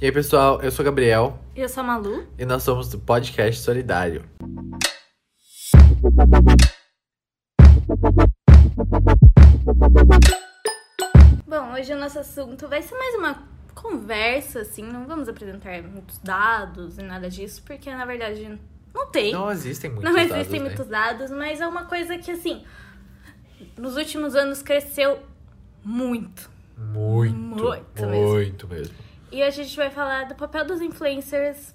E 0.00 0.06
aí, 0.06 0.12
pessoal, 0.12 0.60
eu 0.62 0.70
sou 0.70 0.82
o 0.82 0.86
Gabriel 0.86 1.38
Eu 1.54 1.68
sou 1.68 1.82
a 1.82 1.86
Malu. 1.86 2.26
e 2.38 2.44
nós 2.46 2.62
somos 2.62 2.88
do 2.88 2.98
Podcast 2.98 3.60
Solidário. 3.62 4.24
Bom, 11.46 11.72
hoje 11.74 11.92
o 11.92 11.98
nosso 11.98 12.18
assunto 12.18 12.68
vai 12.68 12.80
ser 12.82 12.96
mais 12.96 13.14
uma 13.16 13.42
conversa, 13.74 14.60
assim. 14.60 14.82
Não 14.82 15.06
vamos 15.06 15.28
apresentar 15.28 15.82
muitos 15.82 16.18
dados 16.18 16.98
e 16.98 17.02
nada 17.02 17.28
disso, 17.28 17.62
porque 17.66 17.90
na 17.90 18.04
verdade 18.04 18.58
não 18.94 19.06
tem. 19.08 19.32
Não 19.32 19.50
existem 19.50 19.90
muitos 19.90 20.08
Não 20.08 20.16
dados, 20.16 20.36
existem 20.36 20.60
né? 20.60 20.66
muitos 20.66 20.86
dados, 20.86 21.30
mas 21.30 21.60
é 21.60 21.66
uma 21.66 21.84
coisa 21.84 22.16
que, 22.18 22.30
assim, 22.30 22.64
nos 23.76 23.96
últimos 23.96 24.34
anos 24.34 24.62
cresceu 24.62 25.18
muito. 25.84 26.48
Muito, 26.78 27.34
Muito 27.36 28.06
muito, 28.06 28.68
mesmo. 28.68 28.94
E 29.30 29.42
a 29.42 29.50
gente 29.50 29.74
vai 29.76 29.90
falar 29.90 30.24
do 30.26 30.34
papel 30.34 30.64
dos 30.66 30.80
influencers 30.80 31.74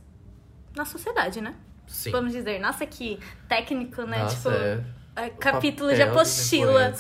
na 0.76 0.86
sociedade, 0.86 1.40
né? 1.42 1.56
Sim. 1.88 2.12
Vamos 2.12 2.34
dizer, 2.34 2.60
nossa, 2.60 2.86
que 2.86 3.20
técnico, 3.48 4.02
né? 4.04 4.20
Nossa, 4.20 4.36
tipo, 4.36 4.50
é 4.50 4.84
é, 5.28 5.30
capítulo 5.30 5.94
de 5.96 6.02
apostila. 6.02 6.92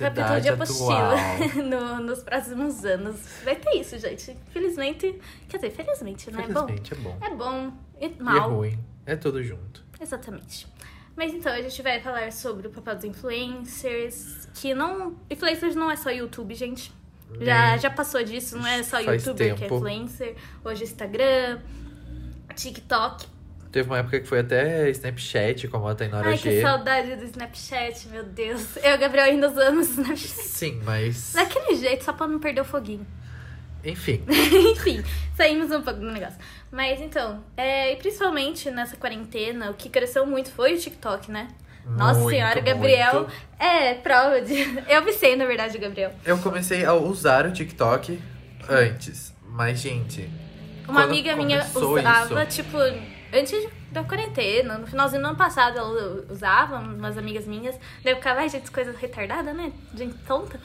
Capítulo 0.00 0.40
de 0.40 0.48
apostila 0.48 1.14
no- 1.64 2.00
nos 2.00 2.22
próximos 2.24 2.84
anos. 2.84 3.20
Vai 3.44 3.54
ter 3.54 3.76
isso, 3.78 3.96
gente. 3.98 4.32
Infelizmente. 4.48 5.20
Quer 5.48 5.58
dizer, 5.58 5.70
felizmente, 5.70 6.30
não 6.32 6.40
é 6.40 6.48
bom? 6.48 6.66
Felizmente 6.66 6.92
é 6.92 6.96
bom. 6.96 7.18
É 7.20 7.30
bom 7.34 7.72
e 8.00 8.06
E 8.06 8.08
é 8.18 8.22
mal. 8.22 8.50
ruim. 8.50 8.78
É 9.04 9.14
tudo 9.14 9.40
junto. 9.44 9.84
Exatamente. 10.00 10.66
Mas 11.14 11.32
então, 11.32 11.52
a 11.52 11.62
gente 11.62 11.80
vai 11.82 12.00
falar 12.00 12.32
sobre 12.32 12.66
o 12.66 12.70
papel 12.70 12.96
dos 12.96 13.04
influencers. 13.04 14.48
Que 14.54 14.74
não. 14.74 15.16
Influencers 15.30 15.74
não 15.76 15.90
é 15.90 15.96
só 15.96 16.10
YouTube, 16.10 16.54
gente. 16.54 16.92
Já, 17.40 17.70
Nem 17.70 17.78
já 17.78 17.90
passou 17.90 18.22
disso, 18.22 18.56
não 18.56 18.66
é 18.66 18.82
só 18.82 19.02
faz 19.02 19.24
youtuber 19.24 19.54
que 19.54 19.64
é 19.64 19.68
tempo. 19.68 19.76
influencer. 19.76 20.34
Hoje 20.64 20.84
Instagram, 20.84 21.60
TikTok. 22.54 23.26
Teve 23.72 23.90
uma 23.90 23.98
época 23.98 24.20
que 24.20 24.26
foi 24.26 24.40
até 24.40 24.88
Snapchat, 24.90 25.68
como 25.68 25.86
a 25.86 25.94
Tainara 25.94 26.30
Ai, 26.30 26.36
G. 26.36 26.48
que 26.48 26.62
saudade 26.62 27.14
do 27.16 27.24
Snapchat, 27.24 28.08
meu 28.08 28.24
Deus. 28.24 28.76
Eu 28.76 28.96
Gabriel 28.96 29.26
ainda 29.26 29.50
usamos 29.50 29.90
Snapchat. 29.90 30.28
Sim, 30.28 30.80
mas. 30.82 31.32
Daquele 31.34 31.74
jeito, 31.74 32.04
só 32.04 32.12
pra 32.12 32.26
não 32.26 32.38
perder 32.38 32.62
o 32.62 32.64
foguinho. 32.64 33.06
Enfim. 33.84 34.24
Enfim, 34.72 35.04
saímos 35.36 35.70
um 35.70 35.82
pouco 35.82 36.00
do 36.00 36.10
negócio. 36.10 36.38
Mas 36.72 37.00
então, 37.00 37.44
é, 37.56 37.92
e 37.92 37.96
principalmente 37.96 38.70
nessa 38.70 38.96
quarentena, 38.96 39.70
o 39.70 39.74
que 39.74 39.88
cresceu 39.88 40.24
muito 40.26 40.50
foi 40.50 40.74
o 40.74 40.78
TikTok, 40.78 41.30
né? 41.30 41.48
Nossa 41.86 42.20
Muito, 42.20 42.34
senhora, 42.36 42.58
o 42.60 42.62
Gabriel 42.64 43.14
muito. 43.14 43.32
é 43.58 43.94
prova 43.94 44.40
de. 44.40 44.54
Eu 44.88 45.04
viciei, 45.04 45.36
na 45.36 45.46
verdade, 45.46 45.76
o 45.76 45.80
Gabriel. 45.80 46.12
Eu 46.24 46.36
comecei 46.38 46.84
a 46.84 46.92
usar 46.94 47.46
o 47.46 47.52
TikTok 47.52 48.20
antes. 48.68 49.34
Mas, 49.48 49.78
gente. 49.80 50.28
Uma 50.88 51.04
amiga 51.04 51.34
minha 51.36 51.64
usava, 51.74 52.42
isso- 52.44 52.62
tipo, 52.62 52.76
antes 53.32 53.68
da 53.90 54.02
quarentena, 54.04 54.78
no 54.78 54.86
finalzinho 54.86 55.22
do 55.22 55.28
ano 55.28 55.36
passado, 55.36 55.78
ela 55.78 56.24
usava, 56.30 56.78
umas 56.78 57.16
amigas 57.16 57.46
minhas. 57.46 57.74
Daí 58.04 58.12
eu 58.12 58.16
ficava, 58.16 58.40
ai, 58.40 58.48
gente, 58.48 58.70
coisa 58.70 58.94
retardada, 58.98 59.52
né? 59.52 59.72
Gente 59.94 60.14
tonta. 60.26 60.60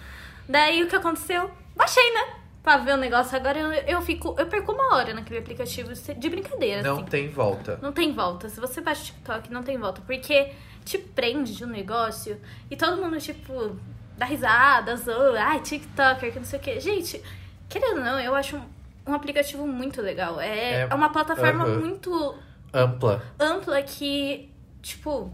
Daí 0.50 0.84
o 0.84 0.88
que 0.88 0.96
aconteceu? 0.96 1.50
Baixei, 1.76 2.14
né? 2.14 2.36
Pra 2.62 2.78
ver 2.78 2.94
o 2.94 2.98
negócio. 2.98 3.36
Agora 3.36 3.58
eu, 3.58 3.72
eu 3.72 4.02
fico. 4.02 4.36
Eu 4.38 4.46
perco 4.48 4.72
uma 4.74 4.96
hora 4.96 5.14
naquele 5.14 5.40
aplicativo 5.40 5.92
de 5.94 6.30
brincadeira, 6.30 6.84
Não 6.84 6.98
assim. 6.98 7.06
tem 7.06 7.30
volta. 7.30 7.80
Não 7.82 7.92
tem 7.92 8.12
volta. 8.14 8.50
Se 8.50 8.60
você 8.60 8.82
baixa 8.82 9.02
o 9.02 9.06
TikTok, 9.06 9.52
não 9.52 9.64
tem 9.64 9.78
volta. 9.80 10.02
Porque 10.06 10.52
te 10.86 10.98
prende 10.98 11.56
de 11.56 11.64
um 11.64 11.68
negócio 11.68 12.40
e 12.70 12.76
todo 12.76 13.02
mundo, 13.02 13.20
tipo, 13.20 13.76
dá 14.18 14.26
risada, 14.26 14.96
zoa. 14.96 15.40
Ai, 15.40 15.60
TikToker, 15.62 16.32
que 16.34 16.40
não 16.40 16.46
sei 16.46 16.60
o 16.60 16.62
quê. 16.62 16.80
Gente, 16.80 17.22
querendo 17.70 17.98
ou 18.00 18.04
não, 18.04 18.20
eu 18.20 18.34
acho 18.36 18.58
um, 18.58 18.64
um 19.08 19.14
aplicativo 19.14 19.66
muito 19.68 20.02
legal. 20.02 20.40
É, 20.40 20.82
É, 20.84 20.88
é 20.90 20.96
uma 20.96 21.10
plataforma 21.10 21.64
aham. 21.66 21.80
muito 21.80 22.36
Ampla. 22.74 23.24
ampla 23.40 23.82
que, 23.84 24.50
tipo, 24.82 25.32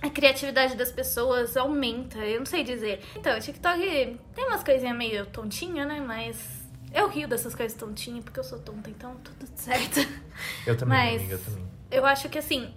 a 0.00 0.08
criatividade 0.10 0.76
das 0.76 0.90
pessoas 0.92 1.56
aumenta. 1.56 2.18
Eu 2.18 2.38
não 2.40 2.46
sei 2.46 2.62
dizer. 2.64 3.00
Então, 3.16 3.36
o 3.36 3.40
TikTok 3.40 4.18
tem 4.34 4.44
umas 4.46 4.62
coisinhas 4.62 4.96
meio 4.96 5.26
tontinha, 5.26 5.84
né? 5.84 6.00
Mas 6.00 6.38
eu 6.94 7.08
rio 7.08 7.26
dessas 7.28 7.54
coisas 7.54 7.76
tontinhas 7.76 8.24
porque 8.24 8.38
eu 8.40 8.44
sou 8.44 8.58
tonta, 8.60 8.88
então 8.90 9.14
tudo 9.24 9.48
certo. 9.56 10.00
Eu 10.66 10.76
também, 10.76 10.96
Mas- 10.98 11.20
amiga, 11.20 11.34
eu 11.34 11.38
também. 11.44 11.68
Eu 11.90 12.04
acho 12.06 12.28
que 12.28 12.38
assim, 12.38 12.72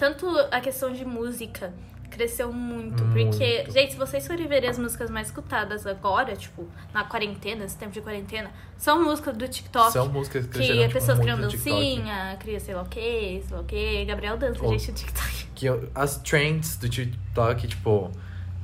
tanto 0.00 0.26
a 0.50 0.60
questão 0.62 0.90
de 0.90 1.04
música 1.04 1.74
cresceu 2.08 2.50
muito, 2.50 3.04
porque, 3.04 3.22
Muito. 3.58 3.70
gente, 3.72 3.92
se 3.92 3.98
vocês 3.98 4.26
forem 4.26 4.48
ver 4.48 4.66
as 4.66 4.78
músicas 4.78 5.10
mais 5.10 5.28
escutadas 5.28 5.86
agora, 5.86 6.34
tipo, 6.34 6.66
na 6.92 7.04
quarentena, 7.04 7.62
nesse 7.64 7.76
tempo 7.76 7.92
de 7.92 8.00
quarentena, 8.00 8.50
são 8.78 9.04
músicas 9.04 9.36
do 9.36 9.46
TikTok. 9.46 9.92
São 9.92 10.08
músicas 10.08 10.46
que 10.46 10.52
que 10.52 10.54
cresceram, 10.58 10.80
a 10.80 10.86
tipo, 10.88 10.98
pessoas 10.98 11.18
criam 11.18 11.38
dancinha, 11.38 12.36
cria 12.40 12.58
sei 12.58 12.74
lá 12.74 12.82
o 12.82 12.86
que, 12.86 13.42
sei 13.46 13.56
lá 13.56 13.60
o 13.60 13.64
que. 13.64 14.04
Gabriel 14.06 14.38
dança, 14.38 14.64
Ou- 14.64 14.70
gente, 14.72 14.90
no 14.90 14.96
TikTok. 14.96 15.50
Que 15.60 15.66
as 15.94 16.16
trends 16.16 16.78
do 16.78 16.88
TikTok, 16.88 17.68
tipo, 17.68 18.10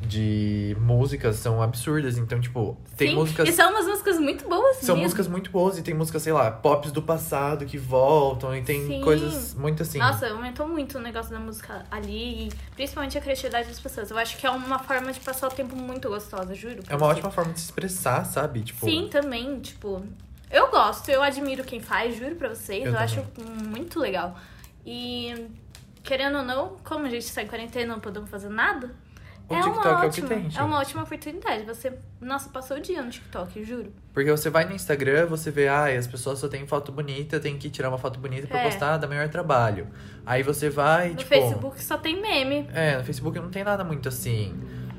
de 0.00 0.74
músicas 0.80 1.36
são 1.36 1.62
absurdas. 1.62 2.16
Então, 2.16 2.40
tipo, 2.40 2.76
tem 2.96 3.10
Sim, 3.10 3.14
músicas. 3.16 3.46
E 3.48 3.52
são 3.52 3.70
umas 3.70 3.84
músicas 3.86 3.95
muito 4.18 4.48
boas 4.48 4.76
São 4.78 4.94
mesmo. 4.94 5.02
músicas 5.02 5.28
muito 5.28 5.50
boas 5.50 5.76
e 5.78 5.82
tem 5.82 5.92
músicas, 5.92 6.22
sei 6.22 6.32
lá, 6.32 6.50
pops 6.50 6.92
do 6.92 7.02
passado 7.02 7.66
que 7.66 7.76
voltam 7.76 8.56
e 8.56 8.62
tem 8.62 8.86
Sim. 8.86 9.00
coisas 9.02 9.54
muito 9.54 9.82
assim. 9.82 9.98
Nossa, 9.98 10.28
aumentou 10.28 10.66
muito 10.68 10.98
o 10.98 11.00
negócio 11.00 11.30
da 11.30 11.40
música 11.40 11.84
ali, 11.90 12.46
e 12.46 12.52
principalmente 12.74 13.18
a 13.18 13.20
criatividade 13.20 13.68
das 13.68 13.80
pessoas. 13.80 14.10
Eu 14.10 14.18
acho 14.18 14.36
que 14.36 14.46
é 14.46 14.50
uma 14.50 14.78
forma 14.78 15.12
de 15.12 15.20
passar 15.20 15.48
o 15.48 15.50
tempo 15.50 15.74
muito 15.74 16.08
gostosa, 16.08 16.54
juro. 16.54 16.82
É 16.88 16.94
uma 16.94 17.00
você. 17.00 17.04
ótima 17.12 17.30
forma 17.30 17.52
de 17.52 17.60
se 17.60 17.66
expressar, 17.66 18.24
sabe? 18.24 18.62
Tipo, 18.62 18.86
Sim, 18.86 19.08
também, 19.10 19.60
tipo, 19.60 20.02
eu 20.50 20.70
gosto, 20.70 21.08
eu 21.10 21.22
admiro 21.22 21.64
quem 21.64 21.80
faz, 21.80 22.16
juro 22.16 22.36
pra 22.36 22.48
vocês, 22.48 22.84
Eu 22.86 22.92
eu, 22.92 22.98
acho 22.98 23.24
muito 23.68 23.98
legal. 23.98 24.38
E 24.84 25.48
querendo 26.02 26.38
ou 26.38 26.44
não, 26.44 26.76
como 26.84 27.04
a 27.06 27.10
gente 27.10 27.24
está 27.24 27.42
em 27.42 27.46
quarentena, 27.48 27.94
não 27.94 28.00
podemos 28.00 28.30
fazer 28.30 28.48
nada. 28.48 28.94
O 29.48 29.54
é 29.54 29.60
TikTok 29.62 29.86
uma 29.86 29.90
é 29.90 29.94
o 29.94 30.00
que 30.00 30.06
ótima, 30.06 30.28
tem, 30.28 30.42
gente. 30.42 30.58
é 30.58 30.62
uma 30.62 30.78
ótima 30.80 31.02
oportunidade. 31.04 31.64
Você, 31.64 31.92
nossa, 32.20 32.48
passou 32.48 32.76
o 32.78 32.80
dia 32.80 33.00
no 33.00 33.10
TikTok, 33.10 33.62
juro. 33.64 33.92
Porque 34.12 34.30
você 34.30 34.50
vai 34.50 34.64
no 34.64 34.72
Instagram, 34.74 35.26
você 35.26 35.50
vê, 35.52 35.68
ai, 35.68 35.96
as 35.96 36.06
pessoas 36.06 36.38
só 36.40 36.48
têm 36.48 36.66
foto 36.66 36.90
bonita, 36.90 37.38
tem 37.38 37.56
que 37.56 37.70
tirar 37.70 37.88
uma 37.88 37.98
foto 37.98 38.18
bonita 38.18 38.48
pra 38.48 38.58
É. 38.60 38.64
postar, 38.64 38.96
dá 38.96 39.06
maior 39.06 39.28
trabalho. 39.28 39.86
Aí 40.24 40.42
você 40.42 40.68
vai, 40.68 41.10
No 41.10 41.16
tipo. 41.16 41.28
Facebook 41.28 41.82
só 41.84 41.96
tem 41.96 42.20
meme. 42.20 42.68
É, 42.74 42.96
no 42.98 43.04
Facebook 43.04 43.38
não 43.38 43.48
tem 43.50 43.62
nada 43.62 43.84
muito 43.84 44.08
assim. 44.08 44.52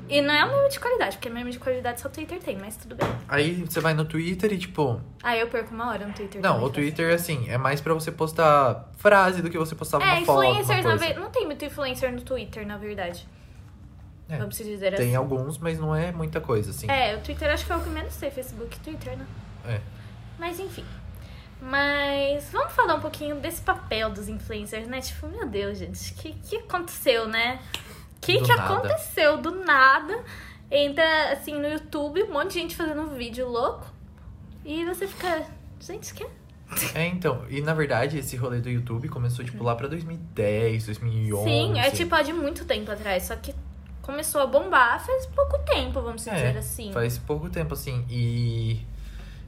E 0.08 0.22
não 0.22 0.32
é 0.32 0.42
um 0.46 0.56
meme 0.56 0.70
de 0.70 0.80
qualidade, 0.80 1.16
porque 1.18 1.28
meme 1.28 1.50
de 1.50 1.58
qualidade 1.58 2.00
só 2.00 2.08
o 2.08 2.10
Twitter 2.10 2.38
tem, 2.40 2.56
mas 2.56 2.78
tudo 2.78 2.94
bem. 2.94 3.06
Aí 3.28 3.62
você 3.64 3.78
vai 3.80 3.92
no 3.92 4.06
Twitter 4.06 4.50
e, 4.54 4.56
tipo. 4.56 4.98
Ah, 5.22 5.36
eu 5.36 5.48
perco 5.48 5.74
uma 5.74 5.90
hora 5.90 6.06
no 6.06 6.14
Twitter. 6.14 6.40
Não, 6.40 6.64
o 6.64 6.70
Twitter, 6.70 7.12
assim, 7.14 7.46
é 7.50 7.58
mais 7.58 7.82
pra 7.82 7.92
você 7.92 8.10
postar 8.10 8.88
frase 8.96 9.42
do 9.42 9.50
que 9.50 9.58
você 9.58 9.74
postar 9.74 9.98
uma 9.98 10.06
É, 10.10 10.24
foto. 10.24 10.38
uma 10.40 10.46
influencers, 10.46 10.84
na 10.86 10.96
verdade. 10.96 11.20
Não 11.20 11.28
tem 11.28 11.44
muito 11.44 11.62
influencer 11.62 12.10
no 12.10 12.22
Twitter, 12.22 12.66
na 12.66 12.78
verdade. 12.78 13.28
É, 14.28 14.36
Vamos 14.36 14.56
se 14.56 14.64
dizer 14.64 14.94
Tem 14.94 15.06
assim. 15.08 15.16
alguns, 15.16 15.56
mas 15.58 15.78
não 15.78 15.94
é 15.94 16.12
muita 16.12 16.40
coisa, 16.40 16.70
assim. 16.70 16.90
É, 16.90 17.16
o 17.16 17.20
Twitter 17.20 17.50
acho 17.50 17.64
que 17.64 17.72
é 17.72 17.76
o 17.76 17.80
que 17.80 17.88
menos 17.88 18.14
tem, 18.16 18.30
Facebook 18.30 18.76
e 18.76 18.80
Twitter, 18.80 19.16
né? 19.16 19.26
É. 19.66 19.80
Mas 20.38 20.60
enfim. 20.60 20.84
Mas 21.60 22.50
vamos 22.52 22.72
falar 22.72 22.94
um 22.96 23.00
pouquinho 23.00 23.36
desse 23.36 23.62
papel 23.62 24.10
dos 24.10 24.28
influencers, 24.28 24.86
né? 24.86 25.00
Tipo, 25.00 25.28
meu 25.28 25.46
Deus, 25.46 25.78
gente, 25.78 26.12
o 26.12 26.14
que, 26.16 26.32
que 26.34 26.56
aconteceu, 26.56 27.26
né? 27.26 27.58
O 28.16 28.20
que, 28.20 28.38
Do 28.38 28.44
que 28.44 28.54
nada. 28.54 28.74
aconteceu 28.76 29.38
do 29.38 29.64
nada? 29.64 30.22
Entra 30.70 31.32
assim 31.32 31.54
no 31.54 31.66
YouTube, 31.66 32.22
um 32.24 32.32
monte 32.32 32.52
de 32.52 32.60
gente 32.60 32.76
fazendo 32.76 33.00
um 33.00 33.14
vídeo 33.14 33.48
louco. 33.48 33.86
E 34.64 34.84
você 34.84 35.06
fica. 35.06 35.46
Gente, 35.80 36.12
que? 36.12 36.26
É, 36.94 37.06
então, 37.06 37.46
e 37.48 37.62
na 37.62 37.72
verdade, 37.72 38.18
esse 38.18 38.36
rolê 38.36 38.60
do 38.60 38.68
YouTube 38.68 39.08
começou, 39.08 39.42
tipo, 39.42 39.64
lá 39.64 39.74
pra 39.74 39.88
2010, 39.88 40.84
2011. 40.86 41.44
Sim, 41.44 41.78
é 41.78 41.90
tipo 41.90 42.14
há 42.14 42.22
de 42.22 42.32
muito 42.34 42.66
tempo 42.66 42.90
atrás. 42.90 43.22
Só 43.22 43.34
que 43.36 43.54
começou 44.08 44.40
a 44.40 44.46
bombar 44.46 44.98
faz 45.04 45.26
pouco 45.26 45.58
tempo, 45.58 46.00
vamos 46.00 46.26
É, 46.26 46.34
dizer 46.34 46.56
assim. 46.56 46.90
Faz 46.92 47.18
pouco 47.18 47.50
tempo, 47.50 47.74
assim, 47.74 48.06
e... 48.08 48.80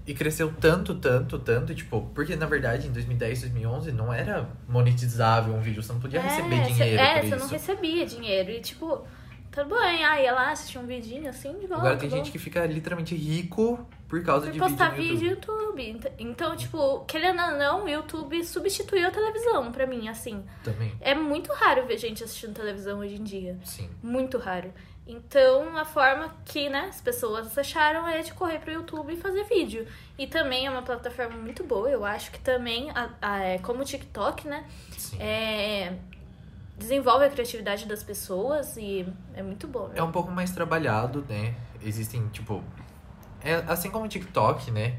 E 0.06 0.14
cresceu 0.14 0.52
tanto, 0.60 0.94
tanto, 0.96 1.38
tanto, 1.38 1.74
tipo... 1.74 2.02
Porque, 2.14 2.34
na 2.36 2.44
verdade, 2.46 2.88
em 2.88 2.92
2010, 2.92 3.40
2011, 3.42 3.92
não 3.92 4.12
era 4.12 4.48
monetizável 4.68 5.54
um 5.54 5.60
vídeo. 5.60 5.82
Você 5.82 5.92
não 5.92 6.00
podia 6.00 6.20
receber 6.20 6.56
É, 6.56 6.62
dinheiro 6.62 6.76
cê, 6.76 7.08
é, 7.08 7.14
por 7.14 7.20
você 7.20 7.26
isso. 7.36 7.38
não 7.44 7.48
recebia 7.48 8.06
dinheiro. 8.06 8.50
E 8.50 8.60
tipo, 8.60 9.04
tudo 9.52 9.70
bem, 9.80 10.04
ah, 10.04 10.20
ia 10.20 10.32
lá 10.32 10.50
assistir 10.52 10.78
um 10.78 10.86
vidinho 10.86 11.28
assim 11.28 11.52
de 11.58 11.66
volta. 11.66 11.76
Agora 11.84 11.96
tem 11.96 12.08
bom. 12.08 12.16
gente 12.16 12.30
que 12.30 12.38
fica 12.38 12.64
literalmente 12.66 13.14
rico 13.14 13.84
por 14.08 14.22
causa 14.24 14.46
Por 14.46 14.52
de 14.52 14.58
postar 14.58 14.90
vídeo 14.90 15.14
no 15.16 15.24
YouTube. 15.30 15.60
YouTube. 15.60 15.90
Ent- 15.90 16.12
Então, 16.18 16.56
tipo, 16.56 17.04
querendo 17.06 17.40
ou 17.42 17.50
não, 17.52 17.84
o 17.84 17.88
YouTube 17.88 18.44
substituiu 18.44 19.06
a 19.08 19.10
televisão 19.10 19.70
pra 19.72 19.86
mim, 19.86 20.08
assim. 20.08 20.44
Também, 20.64 20.92
É 21.00 21.14
muito 21.14 21.52
raro 21.52 21.86
ver 21.86 21.96
gente 21.98 22.22
assistindo 22.24 22.54
televisão 22.54 22.98
hoje 23.00 23.14
em 23.16 23.22
dia. 23.24 23.58
sim. 23.64 23.88
Muito 24.02 24.36
raro. 24.38 24.72
Então, 25.06 25.76
a 25.76 25.84
forma 25.84 26.36
que, 26.44 26.68
né, 26.68 26.86
as 26.88 27.00
pessoas 27.00 27.56
acharam 27.58 28.06
é 28.06 28.20
de 28.22 28.32
correr 28.32 28.60
pro 28.60 28.70
YouTube 28.70 29.12
e 29.12 29.16
fazer 29.16 29.42
vídeo. 29.44 29.84
E 30.16 30.26
também 30.26 30.66
é 30.66 30.70
uma 30.70 30.82
plataforma 30.82 31.36
muito 31.36 31.64
boa, 31.64 31.88
eu 31.90 32.04
acho 32.04 32.30
que 32.30 32.38
também, 32.38 32.90
a- 32.92 33.10
a- 33.20 33.40
é, 33.40 33.58
como 33.58 33.80
o 33.82 33.84
TikTok, 33.84 34.46
né, 34.46 34.64
sim. 34.96 35.16
é, 35.20 35.94
desenvolve 36.80 37.24
a 37.24 37.30
criatividade 37.30 37.86
das 37.86 38.02
pessoas 38.02 38.76
e 38.76 39.06
é 39.34 39.42
muito 39.42 39.68
bom. 39.68 39.88
né? 39.88 39.94
É 39.96 40.02
um 40.02 40.10
pouco 40.10 40.30
mais 40.32 40.50
trabalhado, 40.50 41.24
né? 41.28 41.54
Existem, 41.82 42.26
tipo. 42.28 42.64
É, 43.42 43.54
assim 43.68 43.90
como 43.90 44.04
o 44.06 44.08
TikTok, 44.08 44.70
né? 44.70 44.98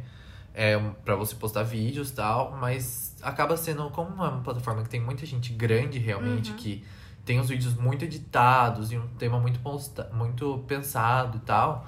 é, 0.53 0.77
para 1.05 1.15
você 1.15 1.33
postar 1.35 1.63
vídeos 1.63 2.09
e 2.09 2.13
tal, 2.13 2.51
mas 2.59 3.15
acaba 3.21 3.55
sendo 3.55 3.89
como 3.91 4.09
uma 4.09 4.41
plataforma 4.41 4.83
que 4.83 4.89
tem 4.89 4.99
muita 4.99 5.25
gente 5.25 5.53
grande 5.53 5.97
realmente, 5.97 6.51
Uhum. 6.51 6.57
que 6.57 6.83
tem 7.23 7.39
os 7.39 7.47
vídeos 7.47 7.73
muito 7.75 8.03
editados 8.03 8.91
e 8.91 8.97
um 8.97 9.07
tema 9.15 9.39
muito, 9.39 9.59
posta, 9.61 10.09
muito 10.13 10.63
pensado 10.67 11.37
e 11.37 11.41
tal, 11.41 11.85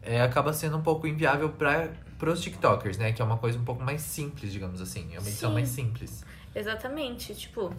é, 0.00 0.22
acaba 0.22 0.52
sendo 0.54 0.78
um 0.78 0.80
pouco 0.82 1.06
inviável 1.06 1.50
para 1.50 2.30
os 2.30 2.40
TikTokers, 2.40 2.96
né? 2.96 3.12
Que 3.12 3.20
é 3.20 3.24
uma 3.24 3.36
coisa 3.36 3.58
um 3.58 3.64
pouco 3.64 3.82
mais 3.82 4.00
simples, 4.00 4.52
digamos 4.52 4.80
assim. 4.80 5.08
É 5.14 5.18
uma 5.18 5.28
edição 5.28 5.50
Sim. 5.50 5.54
mais 5.54 5.68
simples. 5.68 6.24
Exatamente, 6.54 7.34
tipo, 7.34 7.70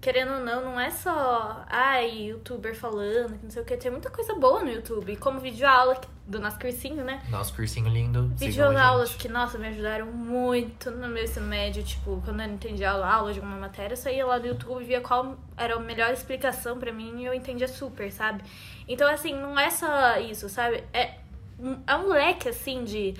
querendo 0.00 0.34
ou 0.34 0.40
não, 0.44 0.64
não 0.64 0.80
é 0.80 0.90
só, 0.90 1.64
ai, 1.68 2.28
youtuber 2.28 2.74
falando, 2.74 3.36
que 3.38 3.44
não 3.44 3.50
sei 3.50 3.62
o 3.62 3.64
que, 3.64 3.76
tem 3.76 3.90
muita 3.90 4.08
coisa 4.10 4.34
boa 4.34 4.62
no 4.62 4.70
YouTube, 4.70 5.16
como 5.16 5.40
videoaula 5.40 5.96
que- 5.96 6.06
do 6.26 6.38
nosso 6.38 6.58
cursinho, 6.58 7.02
né? 7.02 7.22
Nosso 7.30 7.54
cursinho 7.54 7.88
lindo. 7.88 8.30
sigam 8.36 8.66
a 8.66 8.68
Videoaulas 8.70 9.08
gente. 9.10 9.18
que, 9.22 9.28
nossa, 9.28 9.56
me 9.58 9.66
ajudaram 9.68 10.06
muito 10.06 10.90
no 10.90 11.08
meu 11.08 11.24
ensino 11.24 11.46
médio, 11.46 11.82
tipo, 11.82 12.20
quando 12.24 12.40
eu 12.40 12.46
não 12.48 12.54
entendia 12.54 12.90
a 12.92 13.14
aula 13.14 13.32
de 13.32 13.40
alguma 13.40 13.56
matéria, 13.58 13.94
eu 13.94 13.96
saía 13.96 14.24
lá 14.26 14.38
do 14.38 14.46
YouTube, 14.46 14.84
via 14.84 15.00
qual 15.00 15.36
era 15.56 15.74
a 15.74 15.80
melhor 15.80 16.12
explicação 16.12 16.78
pra 16.78 16.92
mim 16.92 17.22
e 17.22 17.24
eu 17.26 17.32
entendia 17.34 17.66
super, 17.66 18.12
sabe? 18.12 18.42
Então, 18.86 19.08
assim, 19.10 19.32
não 19.34 19.58
é 19.58 19.70
só 19.70 20.18
isso, 20.20 20.48
sabe? 20.48 20.84
É 20.92 21.14
um, 21.58 21.78
é 21.86 21.96
um 21.96 22.08
leque, 22.08 22.48
assim, 22.50 22.84
de 22.84 23.14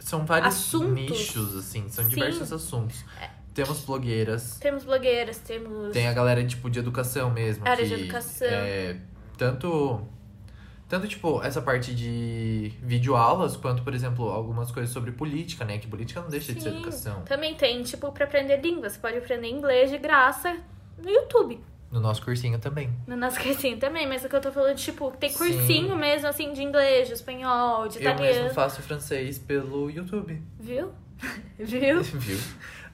São 0.00 0.24
vários 0.24 0.54
Assuntos. 0.56 0.94
nichos, 0.94 1.54
assim, 1.56 1.88
são 1.90 2.02
Sim. 2.04 2.10
diversos 2.10 2.50
assuntos. 2.52 3.04
Temos 3.58 3.80
blogueiras, 3.80 4.56
temos 4.60 4.84
blogueiras, 4.84 5.38
temos... 5.38 5.92
tem 5.92 6.06
a 6.06 6.12
galera, 6.12 6.44
tipo, 6.46 6.70
de 6.70 6.78
educação 6.78 7.28
mesmo. 7.28 7.66
Área 7.66 7.84
de 7.84 7.92
que 7.92 8.02
educação. 8.02 8.46
É, 8.46 8.96
tanto, 9.36 10.00
tanto, 10.88 11.08
tipo, 11.08 11.42
essa 11.42 11.60
parte 11.60 11.92
de 11.92 12.72
videoaulas, 12.80 13.56
quanto, 13.56 13.82
por 13.82 13.92
exemplo, 13.92 14.28
algumas 14.28 14.70
coisas 14.70 14.92
sobre 14.92 15.10
política, 15.10 15.64
né? 15.64 15.76
Que 15.76 15.88
política 15.88 16.20
não 16.20 16.28
deixa 16.28 16.52
de 16.52 16.62
ser 16.62 16.70
Sim. 16.70 16.76
educação. 16.76 17.22
Também 17.22 17.56
tem, 17.56 17.82
tipo, 17.82 18.12
pra 18.12 18.26
aprender 18.26 18.58
língua. 18.58 18.88
Você 18.88 19.00
pode 19.00 19.18
aprender 19.18 19.48
inglês 19.48 19.90
de 19.90 19.98
graça 19.98 20.56
no 20.96 21.10
YouTube. 21.10 21.58
No 21.90 21.98
nosso 21.98 22.22
cursinho 22.22 22.60
também. 22.60 22.92
No 23.08 23.16
nosso 23.16 23.40
cursinho 23.42 23.76
também, 23.76 24.06
mas 24.06 24.24
o 24.24 24.28
que 24.28 24.36
eu 24.36 24.40
tô 24.40 24.52
falando, 24.52 24.76
tipo, 24.76 25.10
tem 25.18 25.30
Sim. 25.30 25.38
cursinho 25.38 25.96
mesmo, 25.96 26.28
assim, 26.28 26.52
de 26.52 26.62
inglês, 26.62 27.08
de 27.08 27.14
espanhol, 27.14 27.88
de 27.88 27.98
Eu 27.98 28.04
mesmo 28.04 28.24
italiano. 28.24 28.54
faço 28.54 28.82
francês 28.82 29.36
pelo 29.36 29.90
YouTube. 29.90 30.40
Viu? 30.60 30.92
Viu? 31.58 32.02
Viu? 32.06 32.38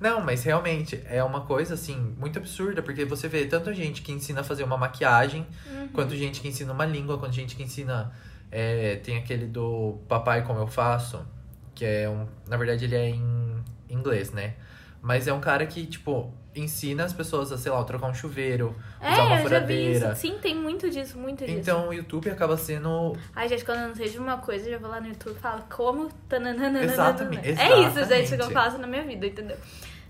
Não, 0.04 0.20
mas 0.20 0.44
realmente 0.44 1.02
é 1.08 1.24
uma 1.24 1.40
coisa 1.40 1.72
assim 1.74 1.96
muito 2.18 2.38
absurda, 2.38 2.82
porque 2.82 3.04
você 3.06 3.26
vê 3.26 3.46
tanta 3.46 3.72
gente 3.72 4.02
que 4.02 4.12
ensina 4.12 4.42
a 4.42 4.44
fazer 4.44 4.62
uma 4.62 4.76
maquiagem, 4.76 5.46
Uhum. 5.66 5.88
quanto 5.88 6.14
gente 6.14 6.40
que 6.42 6.48
ensina 6.48 6.72
uma 6.72 6.84
língua, 6.84 7.16
quanto 7.18 7.34
gente 7.34 7.56
que 7.56 7.62
ensina. 7.62 8.12
é, 8.56 8.96
tem 9.02 9.16
aquele 9.18 9.46
do 9.46 9.98
Papai 10.08 10.44
Como 10.44 10.60
Eu 10.60 10.66
Faço, 10.68 11.26
que 11.74 11.84
é 11.84 12.08
um. 12.08 12.28
Na 12.46 12.56
verdade, 12.56 12.84
ele 12.84 12.94
é 12.94 13.08
em 13.08 13.64
inglês, 13.90 14.30
né? 14.30 14.54
Mas 15.02 15.26
é 15.26 15.32
um 15.32 15.40
cara 15.40 15.66
que, 15.66 15.84
tipo, 15.86 16.32
ensina 16.54 17.04
as 17.04 17.12
pessoas 17.12 17.50
a, 17.50 17.58
sei 17.58 17.72
lá, 17.72 17.82
trocar 17.82 18.06
um 18.06 18.14
chuveiro, 18.14 18.76
usar 19.00 19.24
uma 19.24 19.38
É, 19.38 19.44
eu 19.44 19.48
já 19.48 19.58
vi 19.58 19.74
isso. 19.90 19.98
furadeira. 20.00 20.14
Sim, 20.14 20.38
tem 20.40 20.54
muito 20.54 20.88
disso, 20.88 21.18
muito 21.18 21.44
disso. 21.44 21.58
Então 21.58 21.88
o 21.88 21.92
YouTube 21.92 22.30
acaba 22.30 22.56
sendo. 22.56 23.16
Ai, 23.34 23.48
gente, 23.48 23.64
quando 23.64 23.80
eu 23.80 23.88
não 23.88 23.94
sei 23.96 24.08
de 24.08 24.18
uma 24.18 24.36
coisa, 24.38 24.66
eu 24.68 24.72
já 24.74 24.78
vou 24.78 24.88
lá 24.88 25.00
no 25.00 25.08
YouTube 25.08 25.34
e 25.36 25.40
falo 25.40 25.62
como. 25.74 26.08
tananana. 26.28 26.80
Exatamente, 26.84 27.48
É 27.48 27.52
isso, 27.52 27.58
gente, 27.60 27.98
exatamente. 27.98 28.36
que 28.36 28.42
eu 28.42 28.50
faço 28.52 28.78
na 28.78 28.86
minha 28.86 29.02
vida, 29.02 29.26
entendeu? 29.26 29.56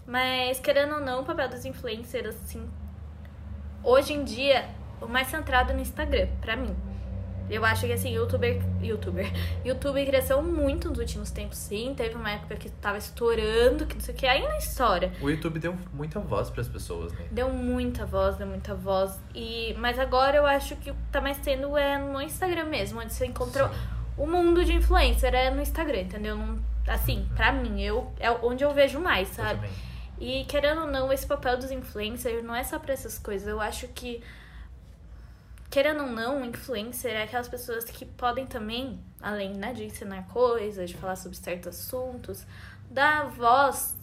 Mas, 0.06 0.60
querendo 0.60 0.94
ou 0.96 1.00
não, 1.00 1.22
o 1.22 1.24
papel 1.24 1.48
dos 1.48 1.64
influencers, 1.64 2.36
assim, 2.36 2.68
hoje 3.82 4.12
em 4.12 4.24
dia, 4.24 4.68
o 5.00 5.06
mais 5.06 5.28
centrado 5.28 5.72
no 5.72 5.80
Instagram, 5.80 6.28
pra 6.40 6.56
mim. 6.56 6.74
Eu 7.48 7.62
acho 7.62 7.86
que 7.86 7.92
assim, 7.92 8.14
youtuber. 8.14 8.62
Youtuber. 8.80 9.30
YouTube 9.64 10.04
cresceu 10.06 10.42
muito 10.42 10.88
nos 10.88 10.98
últimos 10.98 11.30
tempos, 11.30 11.58
sim. 11.58 11.92
Teve 11.94 12.14
uma 12.14 12.30
época 12.30 12.56
que 12.56 12.70
tava 12.70 12.96
estourando, 12.96 13.84
que 13.84 13.94
não 13.94 14.00
sei 14.00 14.14
o 14.14 14.16
que, 14.16 14.26
ainda 14.26 14.56
estoura. 14.56 15.12
O 15.20 15.28
YouTube 15.28 15.58
deu 15.58 15.76
muita 15.92 16.18
voz 16.20 16.48
para 16.48 16.62
as 16.62 16.68
pessoas, 16.68 17.12
né? 17.12 17.26
Deu 17.30 17.50
muita 17.50 18.06
voz, 18.06 18.36
deu 18.36 18.46
muita 18.46 18.74
voz. 18.74 19.20
E, 19.34 19.74
mas 19.78 19.98
agora 19.98 20.38
eu 20.38 20.46
acho 20.46 20.74
que 20.76 20.90
o 20.90 20.94
que 20.94 21.00
tá 21.12 21.20
mais 21.20 21.36
tendo 21.38 21.76
é 21.76 21.98
no 21.98 22.20
Instagram 22.22 22.64
mesmo, 22.64 23.00
onde 23.00 23.12
você 23.12 23.26
encontra 23.26 23.68
Sim. 23.68 23.74
o 24.16 24.26
mundo 24.26 24.64
de 24.64 24.72
influencer 24.72 25.34
é 25.34 25.50
no 25.50 25.60
Instagram, 25.60 26.00
entendeu? 26.00 26.36
Não, 26.36 26.58
assim, 26.88 27.28
pra 27.36 27.52
mim, 27.52 27.82
eu, 27.82 28.10
é 28.18 28.30
onde 28.30 28.64
eu 28.64 28.72
vejo 28.72 28.98
mais, 28.98 29.28
Eu 29.28 29.44
sabe? 29.44 29.56
também. 29.56 29.93
E 30.18 30.44
querendo 30.44 30.82
ou 30.82 30.86
não, 30.86 31.12
esse 31.12 31.26
papel 31.26 31.56
dos 31.56 31.70
influencers 31.70 32.42
não 32.44 32.54
é 32.54 32.62
só 32.62 32.78
pra 32.78 32.92
essas 32.92 33.18
coisas. 33.18 33.48
Eu 33.48 33.60
acho 33.60 33.88
que, 33.88 34.22
querendo 35.70 36.04
ou 36.04 36.10
não, 36.10 36.44
influencer 36.44 37.12
é 37.12 37.24
aquelas 37.24 37.48
pessoas 37.48 37.84
que 37.84 38.04
podem 38.04 38.46
também, 38.46 39.00
além 39.20 39.54
né, 39.54 39.72
de 39.72 39.84
ensinar 39.84 40.26
coisas, 40.28 40.88
de 40.88 40.96
falar 40.96 41.16
sobre 41.16 41.36
certos 41.36 41.68
assuntos, 41.68 42.46
dar 42.90 43.28
voz 43.28 43.94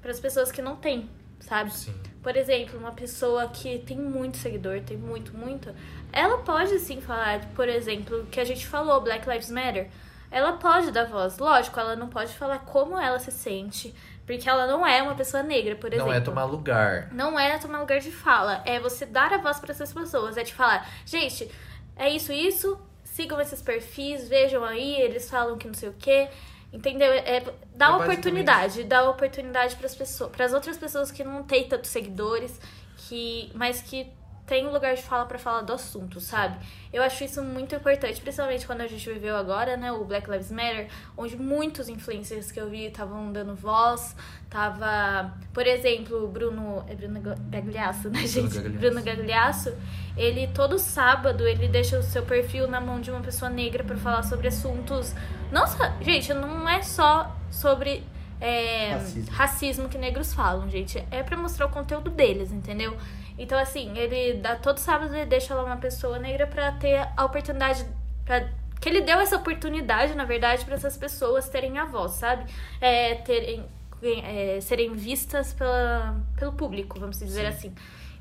para 0.00 0.10
as 0.10 0.20
pessoas 0.20 0.50
que 0.50 0.62
não 0.62 0.76
têm, 0.76 1.08
sabe? 1.40 1.72
Sim. 1.72 1.94
Por 2.22 2.36
exemplo, 2.36 2.78
uma 2.78 2.92
pessoa 2.92 3.48
que 3.48 3.78
tem 3.80 3.96
muito 3.96 4.36
seguidor, 4.38 4.80
tem 4.80 4.96
muito, 4.96 5.36
muito, 5.36 5.74
ela 6.12 6.38
pode 6.38 6.78
sim 6.78 7.00
falar, 7.00 7.46
por 7.54 7.68
exemplo, 7.68 8.26
que 8.30 8.40
a 8.40 8.44
gente 8.44 8.66
falou, 8.66 9.00
Black 9.00 9.28
Lives 9.28 9.50
Matter. 9.50 9.88
Ela 10.30 10.52
pode 10.54 10.90
dar 10.90 11.04
voz, 11.04 11.38
lógico, 11.38 11.80
ela 11.80 11.96
não 11.96 12.08
pode 12.08 12.34
falar 12.34 12.58
como 12.58 12.98
ela 12.98 13.18
se 13.18 13.30
sente, 13.30 13.94
porque 14.28 14.46
ela 14.46 14.66
não 14.66 14.86
é 14.86 15.02
uma 15.02 15.14
pessoa 15.14 15.42
negra, 15.42 15.74
por 15.74 15.88
exemplo. 15.88 16.06
Não 16.06 16.12
é 16.12 16.20
tomar 16.20 16.44
lugar. 16.44 17.08
Não 17.12 17.40
é 17.40 17.56
tomar 17.56 17.80
lugar 17.80 17.98
de 17.98 18.12
fala, 18.12 18.62
é 18.66 18.78
você 18.78 19.06
dar 19.06 19.32
a 19.32 19.38
voz 19.38 19.58
para 19.58 19.72
essas 19.72 19.90
pessoas, 19.90 20.36
é 20.36 20.44
te 20.44 20.52
falar, 20.52 20.86
gente, 21.06 21.50
é 21.96 22.10
isso, 22.10 22.30
isso, 22.30 22.78
sigam 23.02 23.40
esses 23.40 23.62
perfis, 23.62 24.28
vejam 24.28 24.62
aí, 24.62 25.00
eles 25.00 25.30
falam 25.30 25.56
que 25.56 25.66
não 25.66 25.72
sei 25.72 25.88
o 25.88 25.94
quê. 25.98 26.28
Entendeu? 26.70 27.10
É 27.10 27.42
dar 27.74 27.92
É 27.92 28.04
oportunidade, 28.04 28.84
dar 28.84 29.08
oportunidade 29.08 29.74
para 29.76 29.86
as 29.86 29.94
pessoas, 29.94 30.30
para 30.30 30.44
as 30.44 30.52
outras 30.52 30.76
pessoas 30.76 31.10
que 31.10 31.24
não 31.24 31.42
têm 31.42 31.66
tantos 31.66 31.88
seguidores, 31.88 32.60
que 32.98 33.50
mas 33.54 33.80
que 33.80 34.12
tem 34.48 34.66
um 34.66 34.72
lugar 34.72 34.94
de 34.94 35.02
fala 35.02 35.26
para 35.26 35.38
falar 35.38 35.60
do 35.60 35.74
assunto, 35.74 36.18
sabe? 36.20 36.56
Eu 36.90 37.02
acho 37.02 37.22
isso 37.22 37.42
muito 37.44 37.74
importante, 37.74 38.18
principalmente 38.20 38.66
quando 38.66 38.80
a 38.80 38.86
gente 38.86 39.06
viveu 39.12 39.36
agora, 39.36 39.76
né, 39.76 39.92
o 39.92 40.04
Black 40.06 40.28
Lives 40.28 40.50
Matter, 40.50 40.88
onde 41.16 41.36
muitos 41.36 41.88
influencers 41.88 42.50
que 42.50 42.58
eu 42.58 42.70
vi 42.70 42.86
estavam 42.86 43.30
dando 43.30 43.54
voz, 43.54 44.16
tava, 44.48 45.34
por 45.52 45.66
exemplo, 45.66 46.24
o 46.24 46.28
Bruno, 46.28 46.82
é 46.88 46.94
Bruno 46.94 47.20
Gagliasso, 47.50 48.08
né, 48.08 48.26
gente? 48.26 48.54
Gagliasso. 48.54 48.78
Bruno 48.78 49.02
Gagliasso, 49.02 49.74
ele 50.16 50.48
todo 50.48 50.78
sábado 50.78 51.46
ele 51.46 51.68
deixa 51.68 51.98
o 51.98 52.02
seu 52.02 52.22
perfil 52.22 52.66
na 52.66 52.80
mão 52.80 53.00
de 53.00 53.10
uma 53.10 53.20
pessoa 53.20 53.50
negra 53.50 53.84
para 53.84 53.98
falar 53.98 54.22
sobre 54.22 54.48
assuntos, 54.48 55.14
não 55.52 55.66
só, 55.66 55.92
gente, 56.00 56.32
não 56.32 56.66
é 56.66 56.82
só 56.82 57.36
sobre 57.50 58.02
é, 58.40 58.92
Racismo. 58.92 59.32
racismo 59.32 59.88
que 59.88 59.98
negros 59.98 60.32
falam, 60.32 60.70
gente. 60.70 61.04
É 61.10 61.22
pra 61.22 61.36
mostrar 61.36 61.66
o 61.66 61.70
conteúdo 61.70 62.08
deles, 62.10 62.52
entendeu? 62.52 62.96
Então, 63.38 63.58
assim, 63.58 63.96
ele 63.96 64.34
dá 64.40 64.56
todo 64.56 64.78
sábado 64.78 65.14
ele 65.14 65.24
deixa 65.26 65.54
lá 65.54 65.62
uma 65.64 65.76
pessoa 65.76 66.18
negra 66.18 66.46
pra 66.46 66.72
ter 66.72 67.08
a 67.16 67.24
oportunidade. 67.24 67.86
Pra, 68.24 68.48
que 68.80 68.88
ele 68.88 69.00
deu 69.00 69.18
essa 69.20 69.36
oportunidade, 69.36 70.14
na 70.14 70.24
verdade, 70.24 70.64
pra 70.64 70.74
essas 70.74 70.96
pessoas 70.96 71.48
terem 71.48 71.78
a 71.78 71.84
voz, 71.84 72.12
sabe? 72.12 72.44
É, 72.80 73.14
terem, 73.16 73.64
é, 74.02 74.60
serem 74.60 74.92
vistas 74.94 75.52
pela, 75.52 76.16
pelo 76.36 76.52
público, 76.52 76.98
vamos 76.98 77.18
dizer 77.18 77.42
Sim. 77.42 77.46
assim. 77.46 77.74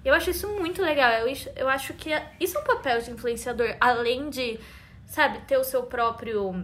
Eu 0.06 0.14
acho 0.14 0.30
isso 0.30 0.48
muito 0.48 0.82
legal. 0.82 1.12
Eu, 1.12 1.32
acho- 1.32 1.50
eu 1.56 1.68
acho 1.70 1.94
que 1.96 2.10
isso 2.40 2.58
é 2.58 2.62
um 2.62 2.64
papel 2.64 3.02
de 3.02 3.12
influenciador, 3.12 3.76
além 3.82 4.30
de, 4.30 4.60
sabe, 5.06 5.40
ter 5.42 5.58
o 5.58 5.64
seu 5.64 5.84
próprio 5.84 6.64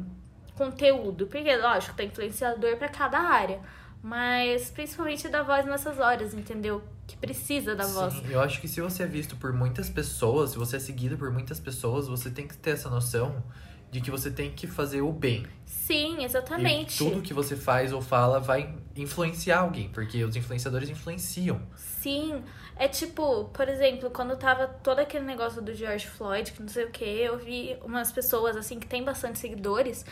conteúdo. 0.55 1.27
Porque, 1.27 1.55
lógico, 1.57 1.95
tem 1.95 2.07
influenciador 2.07 2.77
pra 2.77 2.87
cada 2.87 3.19
área. 3.19 3.59
Mas 4.01 4.69
principalmente 4.71 5.27
dar 5.29 5.43
voz 5.43 5.65
nessas 5.65 5.99
horas, 5.99 6.33
entendeu? 6.33 6.81
Que 7.13 7.17
precisa 7.17 7.75
da 7.75 7.85
voz. 7.85 8.13
Sim, 8.15 8.23
eu 8.29 8.41
acho 8.41 8.59
que 8.59 8.67
se 8.67 8.81
você 8.81 9.03
é 9.03 9.05
visto 9.05 9.35
por 9.35 9.53
muitas 9.53 9.87
pessoas, 9.87 10.51
se 10.51 10.57
você 10.57 10.77
é 10.77 10.79
seguido 10.79 11.15
por 11.15 11.31
muitas 11.31 11.59
pessoas, 11.59 12.07
você 12.07 12.31
tem 12.31 12.47
que 12.47 12.57
ter 12.57 12.71
essa 12.71 12.89
noção 12.89 13.43
de 13.91 14.01
que 14.01 14.09
você 14.09 14.31
tem 14.31 14.49
que 14.51 14.65
fazer 14.65 15.01
o 15.01 15.11
bem. 15.11 15.45
Sim, 15.63 16.21
E 16.21 16.25
exatamente. 16.25 16.97
tudo 16.97 17.21
que 17.21 17.31
você 17.31 17.55
faz 17.55 17.93
ou 17.93 18.01
fala 18.01 18.39
vai 18.39 18.75
influenciar 18.95 19.59
alguém, 19.59 19.89
porque 19.89 20.23
os 20.23 20.35
influenciadores 20.35 20.89
influenciam. 20.89 21.61
Sim, 21.75 22.43
é 22.75 22.87
tipo, 22.87 23.45
por 23.53 23.69
exemplo, 23.69 24.09
quando 24.09 24.35
tava 24.35 24.65
todo 24.67 24.97
aquele 24.97 25.23
negócio 25.25 25.61
do 25.61 25.75
George 25.75 26.07
Floyd, 26.07 26.51
que 26.51 26.59
não 26.61 26.69
sei 26.69 26.85
o 26.85 26.89
que, 26.89 27.05
eu 27.05 27.37
vi 27.37 27.77
umas 27.83 28.11
pessoas 28.11 28.57
assim 28.57 28.79
que 28.79 28.87
tem 28.87 29.03
bastante 29.03 29.37
seguidores 29.37 30.03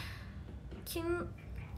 que, 0.85 1.01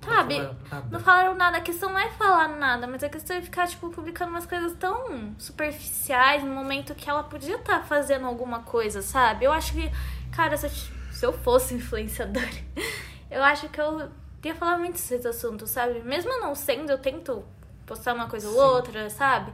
sabe, 0.03 0.39
Não 0.39 0.45
falaram 0.45 0.55
nada. 0.71 0.87
não 0.91 0.99
falaram 0.99 1.35
nada. 1.35 1.57
A 1.57 1.61
questão 1.61 1.89
não 1.89 1.99
é 1.99 2.09
falar 2.11 2.47
nada, 2.49 2.87
mas 2.87 3.03
a 3.03 3.09
questão 3.09 3.35
é 3.35 3.41
ficar, 3.41 3.67
tipo, 3.67 3.89
publicando 3.89 4.31
umas 4.31 4.45
coisas 4.45 4.73
tão 4.77 5.33
superficiais 5.37 6.43
no 6.43 6.51
momento 6.53 6.93
que 6.95 7.09
ela 7.09 7.23
podia 7.23 7.55
estar 7.55 7.83
fazendo 7.83 8.25
alguma 8.25 8.59
coisa, 8.63 9.01
sabe? 9.01 9.45
Eu 9.45 9.51
acho 9.51 9.73
que, 9.73 9.91
cara, 10.35 10.57
se 10.57 10.65
eu, 10.65 10.69
se 11.11 11.25
eu 11.25 11.33
fosse 11.33 11.73
influenciadora, 11.75 12.47
eu 13.31 13.43
acho 13.43 13.69
que 13.69 13.79
eu 13.79 14.09
ia 14.43 14.55
falar 14.55 14.77
muito 14.77 14.93
desses 14.93 15.25
assuntos, 15.25 15.69
sabe? 15.69 15.99
Mesmo 16.01 16.31
não 16.39 16.53
sendo, 16.55 16.91
eu 16.91 16.97
tento 16.97 17.43
postar 17.85 18.13
uma 18.13 18.27
coisa 18.27 18.47
ou 18.49 18.53
Sim. 18.53 18.59
outra, 18.59 19.09
sabe? 19.09 19.51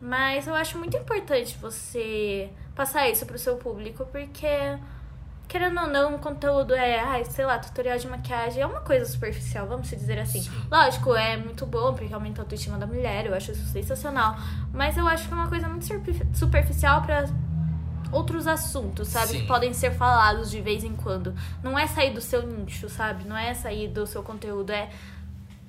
Mas 0.00 0.46
eu 0.46 0.54
acho 0.54 0.78
muito 0.78 0.96
importante 0.96 1.56
você 1.58 2.50
passar 2.74 3.08
isso 3.08 3.26
pro 3.26 3.36
seu 3.38 3.56
público, 3.56 4.06
porque 4.06 4.46
querendo 5.48 5.80
ou 5.80 5.86
não, 5.88 6.14
um 6.14 6.18
conteúdo 6.18 6.74
é, 6.74 7.00
ai, 7.00 7.24
sei 7.24 7.44
lá, 7.46 7.58
tutorial 7.58 7.98
de 7.98 8.06
maquiagem 8.06 8.62
é 8.62 8.66
uma 8.66 8.80
coisa 8.82 9.04
superficial, 9.06 9.66
vamos 9.66 9.88
dizer 9.88 10.18
assim. 10.18 10.42
Sim. 10.42 10.50
Lógico, 10.70 11.14
é 11.14 11.36
muito 11.36 11.64
bom 11.66 11.94
porque 11.94 12.12
aumenta 12.12 12.42
a 12.42 12.44
autoestima 12.44 12.76
da 12.78 12.86
mulher, 12.86 13.26
eu 13.26 13.34
acho 13.34 13.52
isso 13.52 13.66
sensacional. 13.66 14.36
Mas 14.72 14.96
eu 14.96 15.06
acho 15.08 15.26
que 15.26 15.32
é 15.32 15.36
uma 15.36 15.48
coisa 15.48 15.68
muito 15.68 15.86
superfi- 15.86 16.26
superficial 16.34 17.02
pra 17.02 17.24
outros 18.12 18.46
assuntos, 18.46 19.08
sabe? 19.08 19.28
Sim. 19.28 19.40
Que 19.40 19.46
podem 19.46 19.72
ser 19.74 19.92
falados 19.92 20.50
de 20.50 20.60
vez 20.60 20.84
em 20.84 20.94
quando. 20.94 21.34
Não 21.62 21.78
é 21.78 21.86
sair 21.86 22.12
do 22.12 22.20
seu 22.20 22.46
nicho, 22.46 22.88
sabe? 22.88 23.24
Não 23.26 23.36
é 23.36 23.52
sair 23.54 23.88
do 23.88 24.06
seu 24.06 24.22
conteúdo, 24.22 24.70
é 24.70 24.90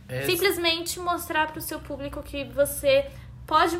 É, 0.07 0.25
simplesmente 0.25 0.99
mostrar 0.99 1.51
pro 1.51 1.61
seu 1.61 1.79
público 1.79 2.21
que 2.23 2.43
você 2.45 3.09
pode 3.45 3.79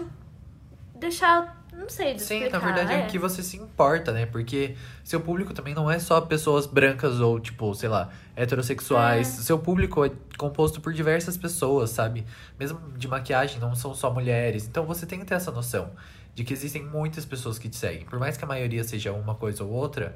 deixar, 0.95 1.58
não 1.79 1.87
sei, 1.87 2.13
de 2.13 2.21
Sim, 2.21 2.35
explicar, 2.35 2.59
na 2.59 2.65
verdade 2.65 2.93
é. 2.93 2.99
é. 3.03 3.05
que 3.05 3.17
você 3.17 3.41
se 3.41 3.55
importa, 3.55 4.11
né? 4.11 4.25
Porque 4.25 4.75
seu 5.03 5.21
público 5.21 5.53
também 5.53 5.73
não 5.73 5.89
é 5.89 5.97
só 5.97 6.19
pessoas 6.19 6.65
brancas 6.65 7.21
ou, 7.21 7.39
tipo, 7.39 7.73
sei 7.73 7.87
lá, 7.87 8.09
heterossexuais. 8.35 9.39
É. 9.39 9.41
Seu 9.43 9.57
público 9.57 10.03
é 10.03 10.11
composto 10.37 10.81
por 10.81 10.91
diversas 10.91 11.37
pessoas, 11.37 11.89
sabe? 11.91 12.25
Mesmo 12.59 12.79
de 12.97 13.07
maquiagem, 13.07 13.59
não 13.59 13.73
são 13.75 13.95
só 13.95 14.13
mulheres. 14.13 14.67
Então 14.67 14.85
você 14.85 15.05
tem 15.05 15.19
que 15.19 15.25
ter 15.25 15.35
essa 15.35 15.51
noção 15.51 15.91
de 16.35 16.43
que 16.43 16.53
existem 16.53 16.83
muitas 16.83 17.23
pessoas 17.23 17.57
que 17.57 17.69
te 17.69 17.77
seguem. 17.77 18.05
Por 18.05 18.19
mais 18.19 18.35
que 18.35 18.43
a 18.43 18.47
maioria 18.47 18.83
seja 18.83 19.13
uma 19.13 19.35
coisa 19.35 19.63
ou 19.63 19.71
outra, 19.71 20.15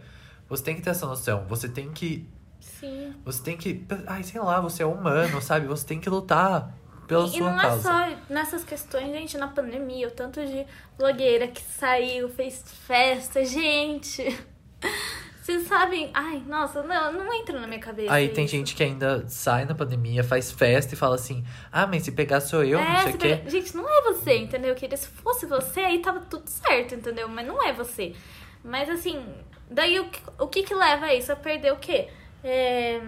você 0.50 0.64
tem 0.64 0.76
que 0.76 0.82
ter 0.82 0.90
essa 0.90 1.08
noção. 1.08 1.46
Você 1.48 1.70
tem 1.70 1.92
que. 1.92 2.28
Sim. 2.60 3.14
Você 3.24 3.42
tem 3.42 3.56
que. 3.56 3.86
Ai, 4.06 4.24
sei 4.24 4.42
lá, 4.42 4.60
você 4.60 4.84
é 4.84 4.86
humano, 4.86 5.42
sabe? 5.42 5.66
Você 5.68 5.86
tem 5.86 6.00
que 6.00 6.10
lutar 6.10 6.76
pela 7.14 7.26
E 7.28 7.32
sua 7.38 7.52
não 7.52 7.58
causa. 7.60 7.90
é 7.90 8.10
só 8.10 8.18
nessas 8.30 8.64
questões, 8.64 9.08
gente, 9.12 9.38
na 9.38 9.48
pandemia, 9.48 10.08
o 10.08 10.12
tanto 10.12 10.46
de 10.46 10.66
blogueira 10.98 11.48
que 11.48 11.62
saiu, 11.62 12.30
fez 12.30 12.64
festa, 12.88 13.44
gente. 13.46 14.24
Vocês 15.42 15.68
sabem. 15.68 16.10
Ai, 16.14 16.42
nossa, 16.48 16.82
não, 16.84 17.12
não 17.12 17.34
entra 17.34 17.60
na 17.60 17.68
minha 17.68 17.80
cabeça. 17.80 18.14
Aí 18.14 18.30
tem 18.30 18.46
isso. 18.46 18.56
gente 18.56 18.74
que 18.76 18.82
ainda 18.82 19.26
sai 19.28 19.66
na 19.66 19.76
pandemia, 19.76 20.24
faz 20.24 20.52
festa 20.54 20.94
e 20.94 20.98
fala 20.98 21.16
assim: 21.16 21.44
ah, 21.70 21.86
mas 21.86 22.04
se 22.04 22.14
pegar 22.14 22.40
sou 22.40 22.64
eu, 22.64 22.80
não 22.80 22.88
É, 22.88 23.02
sei 23.04 23.14
o 23.14 23.18
quê. 23.18 23.28
pega- 23.36 23.50
Gente, 23.50 23.76
não 23.76 23.84
é 23.90 24.02
você, 24.04 24.38
entendeu? 24.38 24.70
Eu 24.70 24.76
queria 24.76 24.96
se 24.96 25.08
fosse 25.10 25.46
você, 25.46 25.82
aí 25.82 26.00
tava 26.00 26.22
tudo 26.22 26.48
certo, 26.48 26.96
entendeu? 26.96 27.28
Mas 27.28 27.46
não 27.46 27.62
é 27.62 27.74
você. 27.74 28.16
Mas 28.64 28.90
assim, 28.90 29.22
daí 29.70 30.00
o 30.00 30.08
que, 30.10 30.22
o 30.40 30.48
que 30.48 30.64
que 30.64 30.74
leva 30.74 31.08
a 31.08 31.14
isso? 31.14 31.30
A 31.34 31.36
perder 31.36 31.74
o 31.74 31.78
quê? 31.78 32.08
É... 32.42 33.02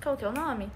Qual 0.00 0.16
que 0.16 0.24
é 0.24 0.28
o 0.28 0.32
nome? 0.32 0.70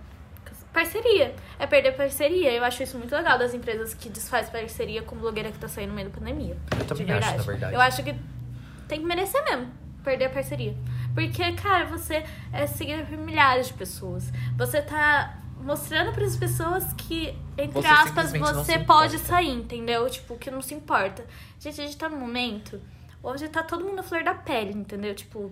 Parceria. 0.75 1.35
É 1.59 1.67
perder 1.67 1.93
parceria. 1.93 2.53
Eu 2.53 2.65
acho 2.65 2.83
isso 2.83 2.99
muito 2.99 3.15
legal 3.15 3.39
das 3.39 3.55
empresas 3.55 3.95
que 3.95 4.11
desfaz 4.11 4.51
parceria 4.51 5.03
com 5.03 5.17
blogueira 5.17 5.51
que 5.51 5.59
tá 5.59 5.69
saindo 5.69 5.91
no 5.91 5.95
meio 5.95 6.11
da 6.11 6.19
pandemia. 6.19 6.57
Eu 6.79 6.85
também 6.85 7.07
de 7.07 7.13
acho, 7.13 7.21
verdade. 7.21 7.37
na 7.39 7.43
verdade. 7.45 7.75
Eu 7.75 7.81
acho 7.81 8.03
que 8.03 8.15
tem 8.89 9.01
que 9.01 9.07
merecer 9.07 9.43
mesmo 9.45 9.85
perder 10.05 10.27
a 10.27 10.31
parceria. 10.31 10.77
Porque, 11.15 11.53
cara, 11.53 11.87
você 11.87 12.25
é 12.53 12.67
seguido 12.67 13.07
por 13.07 13.17
milhares 13.17 13.69
de 13.69 13.73
pessoas. 13.73 14.31
Você 14.57 14.83
tá 14.83 15.39
mostrando 15.61 16.13
para 16.13 16.25
as 16.25 16.37
pessoas 16.37 16.93
que, 16.93 17.35
entre 17.57 17.81
Você 17.81 17.89
aspas, 17.89 18.33
você 18.33 18.79
pode 18.81 19.19
sair, 19.19 19.51
entendeu? 19.51 20.09
Tipo, 20.11 20.37
que 20.37 20.51
não 20.51 20.61
se 20.61 20.75
importa. 20.75 21.25
Gente, 21.59 21.81
a 21.81 21.85
gente 21.85 21.97
tá 21.97 22.09
num 22.09 22.19
momento 22.19 22.81
onde 23.23 23.49
tá 23.49 23.63
todo 23.63 23.85
mundo 23.85 24.01
à 24.01 24.03
flor 24.03 24.23
da 24.23 24.35
pele, 24.35 24.75
entendeu? 24.75 25.15
Tipo, 25.15 25.51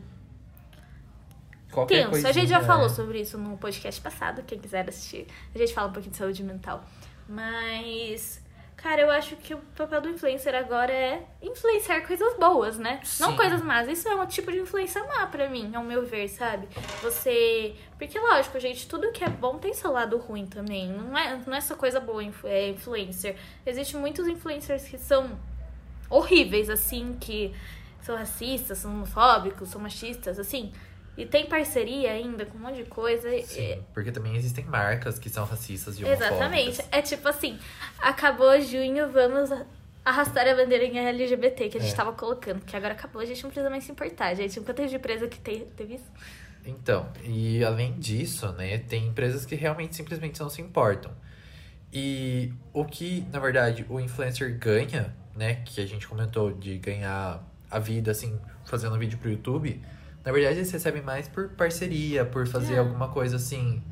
Qualquer 1.72 2.10
tenso. 2.10 2.26
A 2.26 2.32
gente 2.32 2.48
já 2.48 2.58
coisinha, 2.58 2.60
falou 2.62 2.86
é. 2.86 2.90
sobre 2.90 3.20
isso 3.20 3.38
no 3.38 3.56
podcast 3.56 4.00
passado, 4.00 4.42
quem 4.42 4.58
quiser 4.58 4.88
assistir. 4.88 5.26
A 5.54 5.58
gente 5.58 5.72
fala 5.72 5.88
um 5.88 5.92
pouquinho 5.92 6.12
de 6.12 6.18
saúde 6.18 6.42
mental. 6.44 6.84
Mas, 7.26 8.42
cara, 8.76 9.00
eu 9.00 9.10
acho 9.10 9.36
que 9.36 9.54
o 9.54 9.58
papel 9.74 10.02
do 10.02 10.10
influencer 10.10 10.54
agora 10.54 10.92
é 10.92 11.26
influenciar 11.40 12.02
coisas 12.02 12.36
boas, 12.36 12.76
né? 12.76 13.00
Não 13.18 13.30
Sim. 13.30 13.36
coisas 13.36 13.62
más. 13.62 13.88
Isso 13.88 14.06
é 14.06 14.14
um 14.14 14.26
tipo 14.26 14.52
de 14.52 14.58
influência 14.58 15.02
má 15.04 15.26
pra 15.26 15.48
mim, 15.48 15.74
ao 15.74 15.82
meu 15.82 16.04
ver, 16.04 16.28
sabe? 16.28 16.68
Você. 17.00 17.74
Porque, 17.96 18.18
lógico, 18.18 18.60
gente, 18.60 18.86
tudo 18.86 19.10
que 19.10 19.24
é 19.24 19.30
bom 19.30 19.56
tem 19.56 19.72
seu 19.72 19.92
lado 19.92 20.18
ruim 20.18 20.46
também. 20.46 20.90
Não 20.90 21.16
é, 21.16 21.40
não 21.46 21.54
é 21.54 21.60
só 21.62 21.74
coisa 21.74 21.98
boa, 21.98 22.22
é 22.44 22.68
influencer. 22.68 23.36
Existem 23.64 23.98
muitos 23.98 24.28
influencers 24.28 24.84
que 24.84 24.98
são 24.98 25.38
horríveis, 26.10 26.68
assim, 26.68 27.16
que 27.18 27.54
são 28.02 28.14
racistas, 28.16 28.78
são 28.78 28.92
homofóbicos, 28.92 29.70
são 29.70 29.80
machistas, 29.80 30.38
assim. 30.38 30.70
E 31.16 31.26
tem 31.26 31.45
parceria 31.47 32.11
ainda 32.12 32.47
com 32.47 32.57
um 32.57 32.61
monte 32.62 32.76
de 32.76 32.85
coisa. 32.85 33.28
Sim, 33.42 33.83
porque 33.92 34.11
também 34.11 34.35
existem 34.35 34.64
marcas 34.64 35.19
que 35.19 35.28
são 35.28 35.45
racistas 35.45 35.99
e 35.99 36.04
homofóbicas. 36.04 36.31
Exatamente. 36.37 36.81
É 36.90 37.02
tipo 37.02 37.28
assim, 37.28 37.59
acabou 38.00 38.59
junho, 38.62 39.11
vamos 39.11 39.50
arrastar 40.04 40.49
a 40.49 40.54
bandeirinha 40.54 41.02
LGBT 41.11 41.69
que 41.69 41.76
a 41.78 41.81
gente 41.81 41.92
É. 41.92 41.97
tava 41.97 42.12
colocando. 42.12 42.64
Que 42.64 42.75
agora 42.76 42.95
acabou, 42.95 43.21
a 43.21 43.26
gente 43.26 43.42
não 43.42 43.50
precisa 43.50 43.69
mais 43.69 43.85
se 43.85 43.92
importar, 43.92 44.35
gente. 44.35 44.59
Nunca 44.59 44.73
teve 44.73 44.97
empresa 44.97 45.28
que 45.28 45.38
te- 45.38 45.66
teve 45.76 45.95
isso. 45.97 46.11
Então, 46.64 47.09
e 47.25 47.62
além 47.62 47.92
disso, 47.99 48.50
né, 48.52 48.78
tem 48.78 49.07
empresas 49.09 49.45
que 49.45 49.54
realmente 49.54 49.95
simplesmente 49.95 50.40
não 50.40 50.49
se 50.49 50.62
importam. 50.62 51.12
E 51.92 52.52
o 52.73 52.85
que, 52.85 53.26
na 53.31 53.38
verdade, 53.38 53.85
o 53.88 54.00
influencer 54.00 54.57
ganha, 54.59 55.14
né, 55.37 55.57
que 55.64 55.81
a 55.81 55.87
gente 55.87 56.09
comentou 56.09 56.52
de 56.52 56.78
ganhar 56.78 57.42
a 57.71 57.78
vida, 57.78 58.11
assim, 58.12 58.38
fazendo 58.64 58.97
vídeo 58.99 59.19
pro 59.19 59.31
YouTube, 59.31 59.81
na 60.24 60.32
verdade 60.32 60.56
eles 60.58 60.70
recebem 60.70 61.02
mais 61.02 61.28
por 61.28 61.48
parceria, 61.50 62.24
por 62.24 62.46
fazer 62.46 62.74
É. 62.74 62.78
alguma 62.78 63.08
coisa 63.08 63.36
assim 63.36 63.82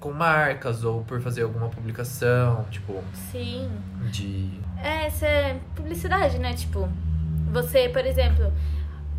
com 0.00 0.12
marcas 0.12 0.84
ou 0.84 1.02
por 1.02 1.20
fazer 1.20 1.42
alguma 1.42 1.68
publicação, 1.68 2.64
tipo, 2.70 3.02
Sim. 3.32 3.68
de. 4.12 4.48
É, 4.80 5.08
isso 5.08 5.24
é 5.24 5.58
publicidade, 5.74 6.38
né? 6.38 6.54
Tipo, 6.54 6.88
você, 7.50 7.88
por 7.88 8.06
exemplo, 8.06 8.52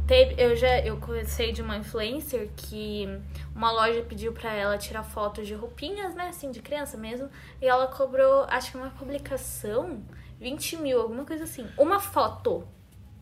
teve, 0.08 0.36
eu 0.41 0.55
já 0.55 0.79
eu 0.79 0.96
conheci 0.96 1.51
de 1.51 1.62
uma 1.62 1.75
influencer 1.75 2.50
que 2.55 3.10
uma 3.53 3.72
loja 3.74 4.01
pediu 4.03 4.31
pra 4.31 4.53
ela 4.53 4.77
tirar 4.77 5.03
fotos 5.03 5.46
de 5.46 5.53
roupinhas, 5.53 6.15
né? 6.15 6.29
Assim, 6.29 6.50
de 6.50 6.62
criança 6.62 6.96
mesmo. 6.96 7.29
E 7.62 7.67
ela 7.67 7.88
cobrou, 7.88 8.46
acho 8.48 8.72
que 8.72 8.77
uma 8.77 8.89
publicação, 8.91 10.01
20 10.39 10.77
mil, 10.77 11.01
alguma 11.01 11.25
coisa 11.25 11.43
assim. 11.43 11.67
Uma 11.77 12.00
foto. 12.00 12.65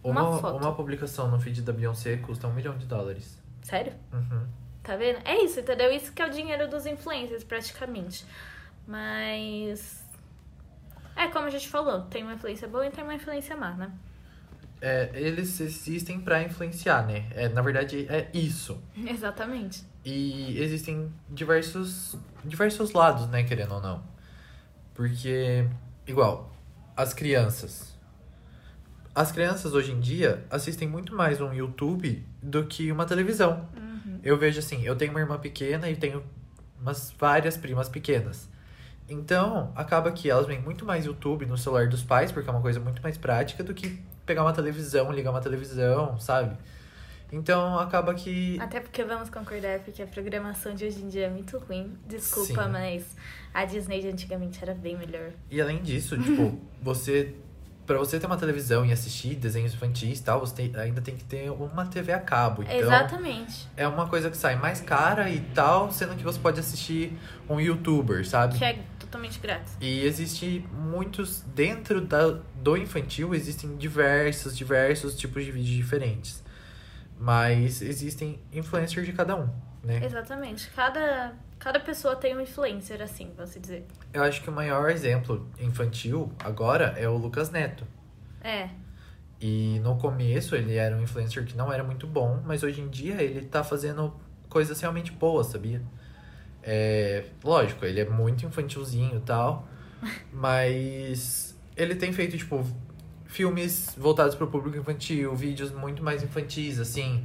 Uma 0.04 0.24
Uma, 0.30 0.39
foto. 0.39 0.58
uma 0.58 0.74
publicação 0.75 1.30
no 1.30 1.39
feed 1.39 1.62
da 1.62 1.74
Beyoncé 1.74 2.18
custa 2.18 2.48
um 2.48 2.54
milhão 2.54 2.77
de 2.77 2.86
dólares. 2.86 3.42
Sério? 3.62 3.94
Uhum. 4.13 4.48
Tá 4.84 4.96
vendo? 4.96 5.20
É 5.25 5.44
isso, 5.44 5.60
entendeu? 5.60 5.92
Isso 5.92 6.13
que 6.13 6.22
é 6.22 6.27
o 6.27 6.30
dinheiro 6.30 6.70
dos 6.70 6.86
influencers, 6.86 7.44
praticamente. 7.44 8.25
Mas. 8.88 10.04
É 11.16 11.27
como 11.27 11.48
a 11.48 11.50
gente 11.50 11.68
falou, 11.68 12.01
tem 12.04 12.24
uma 12.24 12.34
influência 12.34 12.68
boa 12.68 12.86
e 12.86 12.92
tem 12.92 13.04
uma 13.04 13.16
influência 13.16 13.58
má, 13.58 13.72
né? 13.72 13.92
É, 14.80 15.10
eles 15.16 15.60
existem 15.60 16.20
pra 16.22 16.44
influenciar, 16.44 17.06
né? 17.08 17.25
É, 17.32 17.50
na 17.50 17.62
verdade, 17.63 18.06
é 18.08 18.30
isso. 18.34 18.80
Exatamente. 18.96 19.84
E 20.06 20.58
existem 20.62 21.12
diversos, 21.30 22.16
diversos 22.46 22.94
lados, 22.94 23.27
né, 23.27 23.44
querendo 23.44 23.74
ou 23.74 23.82
não. 23.82 24.04
Porque, 24.94 25.68
igual, 26.06 26.51
as 26.96 27.13
crianças. 27.13 27.97
As 29.17 29.31
crianças 29.31 29.74
hoje 29.74 29.91
em 29.91 30.00
dia 30.00 30.45
assistem 30.47 30.88
muito 30.88 31.15
mais 31.15 31.41
um 31.41 31.51
YouTube 31.51 32.24
do 32.39 32.63
que 32.65 32.91
uma 32.91 33.03
televisão. 33.03 33.67
Eu 34.24 34.38
vejo 34.38 34.59
assim, 34.59 34.86
eu 34.86 34.95
tenho 34.95 35.09
uma 35.09 35.19
irmã 35.19 35.39
pequena 35.39 35.89
e 35.89 35.95
tenho 35.95 36.24
umas 36.79 37.12
várias 37.17 37.57
primas 37.57 37.89
pequenas. 37.89 38.47
Então, 39.09 39.71
acaba 39.75 40.12
que 40.12 40.29
elas 40.29 40.45
veem 40.45 40.62
muito 40.62 40.86
mais 40.86 41.07
YouTube 41.07 41.47
no 41.47 41.57
celular 41.57 41.88
dos 41.88 42.03
pais, 42.03 42.31
porque 42.31 42.47
é 42.47 42.53
uma 42.53 42.62
coisa 42.62 42.79
muito 42.79 43.01
mais 43.01 43.17
prática 43.17 43.63
do 43.63 43.74
que 43.74 44.00
pegar 44.24 44.43
uma 44.43 44.53
televisão, 44.53 45.12
ligar 45.12 45.31
uma 45.31 45.41
televisão, 45.41 46.19
sabe? 46.19 46.55
Então, 47.31 47.79
acaba 47.79 48.13
que 48.13 48.59
Até 48.59 48.79
porque 48.79 49.03
vamos 49.03 49.31
concordar, 49.31 49.79
porque 49.79 50.03
a 50.03 50.05
programação 50.05 50.75
de 50.75 50.86
hoje 50.86 51.01
em 51.01 51.09
dia 51.09 51.25
é 51.25 51.29
muito 51.31 51.57
ruim. 51.57 51.97
Desculpa, 52.07 52.65
Sim. 52.65 52.69
mas 52.69 53.15
a 53.51 53.65
Disney 53.65 54.00
de 54.00 54.09
antigamente 54.09 54.59
era 54.62 54.75
bem 54.75 54.95
melhor. 54.95 55.31
E 55.50 55.59
além 55.59 55.81
disso, 55.81 56.15
tipo, 56.21 56.62
você. 56.83 57.33
Pra 57.88 57.98
você 57.98 58.20
ter 58.20 58.25
uma 58.27 58.36
televisão 58.38 58.86
e 58.86 58.91
assistir 58.91 59.34
desenhos 59.36 59.74
infantis 59.74 60.20
e 60.20 60.24
tal, 60.24 60.41
você 60.41 60.53
tem- 60.53 60.75
ainda 60.75 61.00
tem 61.01 61.15
que 61.15 61.24
ter 61.24 61.50
uma 61.50 61.86
TV 61.86 62.12
a 62.12 62.20
cabo. 62.20 62.62
Então, 62.63 62.75
Exatamente. 62.75 63.65
é 63.77 63.88
uma 63.88 64.08
coisa 64.08 64.29
que 64.29 64.36
sai 64.36 64.58
mais 64.58 64.82
cara 64.82 65.29
e 65.29 65.39
tal, 65.56 65.89
sendo 65.91 66.13
que 66.15 66.24
você 66.24 66.38
pode 66.38 66.60
assistir 66.60 67.17
um 67.50 67.62
youtuber, 67.62 68.27
sabe? 68.27 68.58
Que 68.58 68.65
é 68.65 68.79
totalmente 69.00 69.39
grátis. 69.39 69.77
E 69.79 70.01
existe 70.06 70.67
muitos. 70.74 71.41
Dentro 71.56 72.01
da, 72.01 72.38
do 72.62 72.75
infantil, 72.75 73.34
existem 73.34 73.77
diversos, 73.77 74.56
diversos 74.58 75.15
tipos 75.15 75.46
de 75.46 75.51
vídeos 75.51 75.74
diferentes. 75.77 76.44
Mas 77.20 77.82
existem 77.82 78.39
influencers 78.51 79.06
de 79.06 79.13
cada 79.13 79.36
um, 79.36 79.50
né? 79.88 80.06
Exatamente. 80.06 80.70
Cada, 80.75 81.34
cada 81.58 81.79
pessoa 81.79 82.15
tem 82.15 82.36
um 82.36 82.41
influencer, 82.41 83.01
assim, 83.01 83.32
vamos 83.36 83.56
dizer. 83.60 83.86
Eu 84.13 84.24
acho 84.24 84.41
que 84.41 84.50
o 84.50 84.53
maior 84.53 84.91
exemplo 84.91 85.50
infantil 85.60 86.32
agora 86.44 86.94
é 86.98 87.08
o 87.08 87.17
Lucas 87.17 87.50
Neto. 87.50 87.88
É. 88.44 88.70
E 89.39 89.79
no 89.79 89.98
começo 89.98 90.56
ele 90.56 90.75
era 90.75 90.96
um 90.96 91.01
influencer 91.01 91.46
que 91.46 91.56
não 91.56 91.72
era 91.72 91.84
muito 91.84 92.06
bom, 92.06 92.41
mas 92.46 92.63
hoje 92.63 92.82
em 92.82 92.89
dia 92.89 93.22
ele 93.22 93.46
tá 93.46 93.63
fazendo 93.63 94.13
coisas 94.50 94.79
realmente 94.82 95.12
boas, 95.12 95.48
sabia? 95.48 95.82
É, 96.62 97.24
lógico, 97.44 97.86
ele 97.86 98.01
é 98.01 98.06
muito 98.10 98.46
infantilzinho 98.46 99.17
e 99.17 99.22
tal, 99.22 99.67
mas 100.34 101.58
ele 101.75 101.96
tem 101.96 102.12
feito, 102.12 102.38
tipo, 102.38 102.65
filmes 103.25 103.96
voltados 103.98 104.36
pro 104.36 104.48
público 104.48 104.77
infantil, 104.77 105.34
vídeos 105.36 105.72
muito 105.72 106.03
mais 106.03 106.24
infantis, 106.24 106.79
assim. 106.79 107.24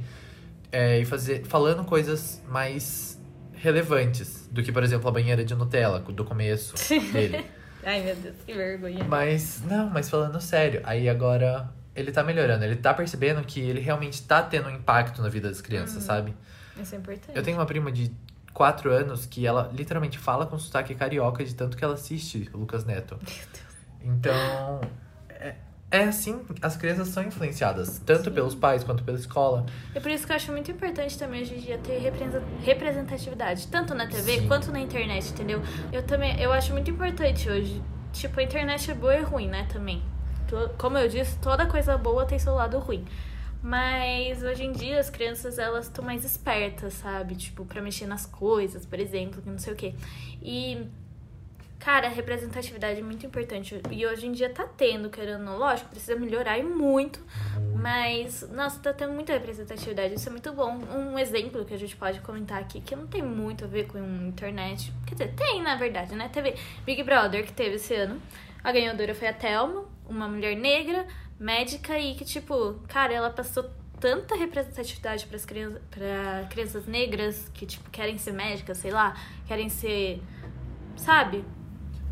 É, 0.73 0.99
e 0.99 1.05
fazer, 1.05 1.45
falando 1.45 1.85
coisas 1.85 2.41
mais 2.49 3.21
relevantes 3.53 4.49
do 4.51 4.63
que, 4.63 4.71
por 4.71 4.83
exemplo, 4.83 5.07
a 5.07 5.11
banheira 5.11 5.45
de 5.45 5.53
Nutella, 5.53 5.99
do 5.99 6.25
começo 6.25 6.73
dele. 7.13 7.45
Ai, 7.85 8.01
meu 8.01 8.15
Deus, 8.15 8.35
que 8.45 8.53
vergonha. 8.53 9.03
Mas, 9.03 9.61
não, 9.65 9.89
mas 9.89 10.09
falando 10.09 10.41
sério, 10.41 10.81
aí 10.83 11.07
agora 11.07 11.69
ele 11.95 12.11
tá 12.11 12.23
melhorando, 12.23 12.65
ele 12.65 12.75
tá 12.75 12.93
percebendo 12.93 13.43
que 13.43 13.59
ele 13.59 13.79
realmente 13.79 14.23
tá 14.23 14.41
tendo 14.41 14.67
um 14.67 14.71
impacto 14.71 15.21
na 15.21 15.29
vida 15.29 15.47
das 15.47 15.61
crianças, 15.61 16.03
sabe? 16.03 16.33
Isso 16.81 16.95
é 16.95 16.97
importante. 16.97 17.37
Eu 17.37 17.43
tenho 17.43 17.57
uma 17.57 17.65
prima 17.65 17.91
de 17.91 18.11
4 18.53 18.91
anos 18.91 19.25
que 19.25 19.45
ela 19.45 19.69
literalmente 19.73 20.17
fala 20.17 20.45
com 20.47 20.57
sotaque 20.57 20.95
carioca 20.95 21.43
de 21.43 21.53
tanto 21.53 21.77
que 21.77 21.83
ela 21.83 21.93
assiste 21.93 22.49
o 22.53 22.57
Lucas 22.57 22.83
Neto. 22.83 23.19
Meu 23.21 23.45
Deus. 23.53 23.63
Então, 24.01 24.81
é, 25.29 25.55
é 25.93 26.05
assim, 26.05 26.41
as 26.59 26.75
crianças 26.75 27.09
são 27.09 27.23
influenciadas, 27.23 28.01
tanto 28.03 28.31
pelos 28.31 28.55
pais 28.55 28.83
quanto 28.83 29.03
pela 29.03 29.15
escola. 29.15 29.63
E 29.93 29.99
por 29.99 30.09
isso 30.09 30.25
que 30.25 30.31
eu 30.31 30.35
acho 30.35 30.51
muito 30.51 30.71
importante 30.71 31.15
também 31.19 31.43
hoje 31.43 31.53
em 31.53 31.59
dia 31.59 31.77
ter 31.77 32.01
representatividade, 32.63 33.67
tanto 33.67 33.93
na 33.93 34.07
TV 34.07 34.39
Sim. 34.39 34.47
quanto 34.47 34.71
na 34.71 34.79
internet, 34.79 35.29
entendeu? 35.29 35.61
Eu 35.91 36.01
também, 36.01 36.41
eu 36.41 36.51
acho 36.51 36.73
muito 36.73 36.89
importante 36.89 37.47
hoje. 37.47 37.79
Tipo, 38.11 38.39
a 38.39 38.43
internet 38.43 38.89
é 38.89 38.95
boa 38.95 39.15
e 39.15 39.21
ruim, 39.21 39.47
né, 39.47 39.67
também. 39.71 40.01
Como 40.79 40.97
eu 40.97 41.07
disse, 41.07 41.37
toda 41.37 41.67
coisa 41.67 41.95
boa 41.95 42.25
tem 42.25 42.39
seu 42.39 42.55
lado 42.55 42.79
ruim. 42.79 43.05
Mas 43.61 44.41
hoje 44.41 44.63
em 44.63 44.71
dia 44.71 44.99
as 44.99 45.11
crianças 45.11 45.59
elas 45.59 45.85
estão 45.85 46.03
mais 46.03 46.25
espertas, 46.25 46.95
sabe? 46.95 47.35
Tipo, 47.35 47.65
pra 47.65 47.83
mexer 47.83 48.07
nas 48.07 48.25
coisas, 48.25 48.83
por 48.83 48.99
exemplo, 48.99 49.43
que 49.43 49.49
não 49.49 49.59
sei 49.59 49.73
o 49.73 49.75
quê. 49.75 49.93
E 50.41 50.87
Cara, 51.83 52.07
representatividade 52.07 53.01
é 53.01 53.03
muito 53.03 53.25
importante. 53.25 53.81
E 53.91 54.05
hoje 54.05 54.25
em 54.25 54.31
dia 54.31 54.49
tá 54.49 54.65
tendo, 54.65 55.09
querendo. 55.09 55.51
Lógico, 55.57 55.89
precisa 55.89 56.17
melhorar 56.17 56.57
e 56.57 56.63
muito. 56.63 57.19
Mas, 57.75 58.49
nossa, 58.51 58.79
tá 58.79 58.93
tendo 58.93 59.11
muita 59.11 59.33
representatividade. 59.33 60.13
Isso 60.13 60.29
é 60.29 60.31
muito 60.31 60.53
bom. 60.53 60.77
Um 60.77 61.19
exemplo 61.19 61.65
que 61.65 61.73
a 61.73 61.77
gente 61.77 61.93
pode 61.97 62.21
comentar 62.21 62.61
aqui, 62.61 62.79
que 62.79 62.95
não 62.95 63.05
tem 63.05 63.21
muito 63.21 63.65
a 63.65 63.67
ver 63.67 63.87
com 63.87 63.99
internet. 64.25 64.93
Quer 65.05 65.15
dizer, 65.15 65.33
tem, 65.35 65.61
na 65.61 65.75
verdade, 65.75 66.15
né? 66.15 66.29
Teve 66.29 66.55
Big 66.85 67.03
Brother, 67.03 67.45
que 67.45 67.51
teve 67.51 67.75
esse 67.75 67.93
ano. 67.93 68.21
A 68.63 68.71
ganhadora 68.71 69.13
foi 69.13 69.27
a 69.27 69.33
Thelma, 69.33 69.83
uma 70.07 70.29
mulher 70.29 70.55
negra, 70.55 71.05
médica, 71.37 71.99
e 71.99 72.15
que, 72.15 72.23
tipo, 72.23 72.79
cara, 72.87 73.13
ela 73.13 73.29
passou 73.29 73.69
tanta 73.99 74.35
representatividade 74.35 75.27
para 75.27 75.37
crianças, 75.39 75.81
pra 75.91 76.47
crianças 76.49 76.85
negras 76.85 77.49
que, 77.53 77.65
tipo, 77.65 77.89
querem 77.89 78.17
ser 78.17 78.31
médicas, 78.31 78.77
sei 78.77 78.91
lá, 78.91 79.17
querem 79.45 79.67
ser. 79.67 80.23
Sabe? 80.95 81.43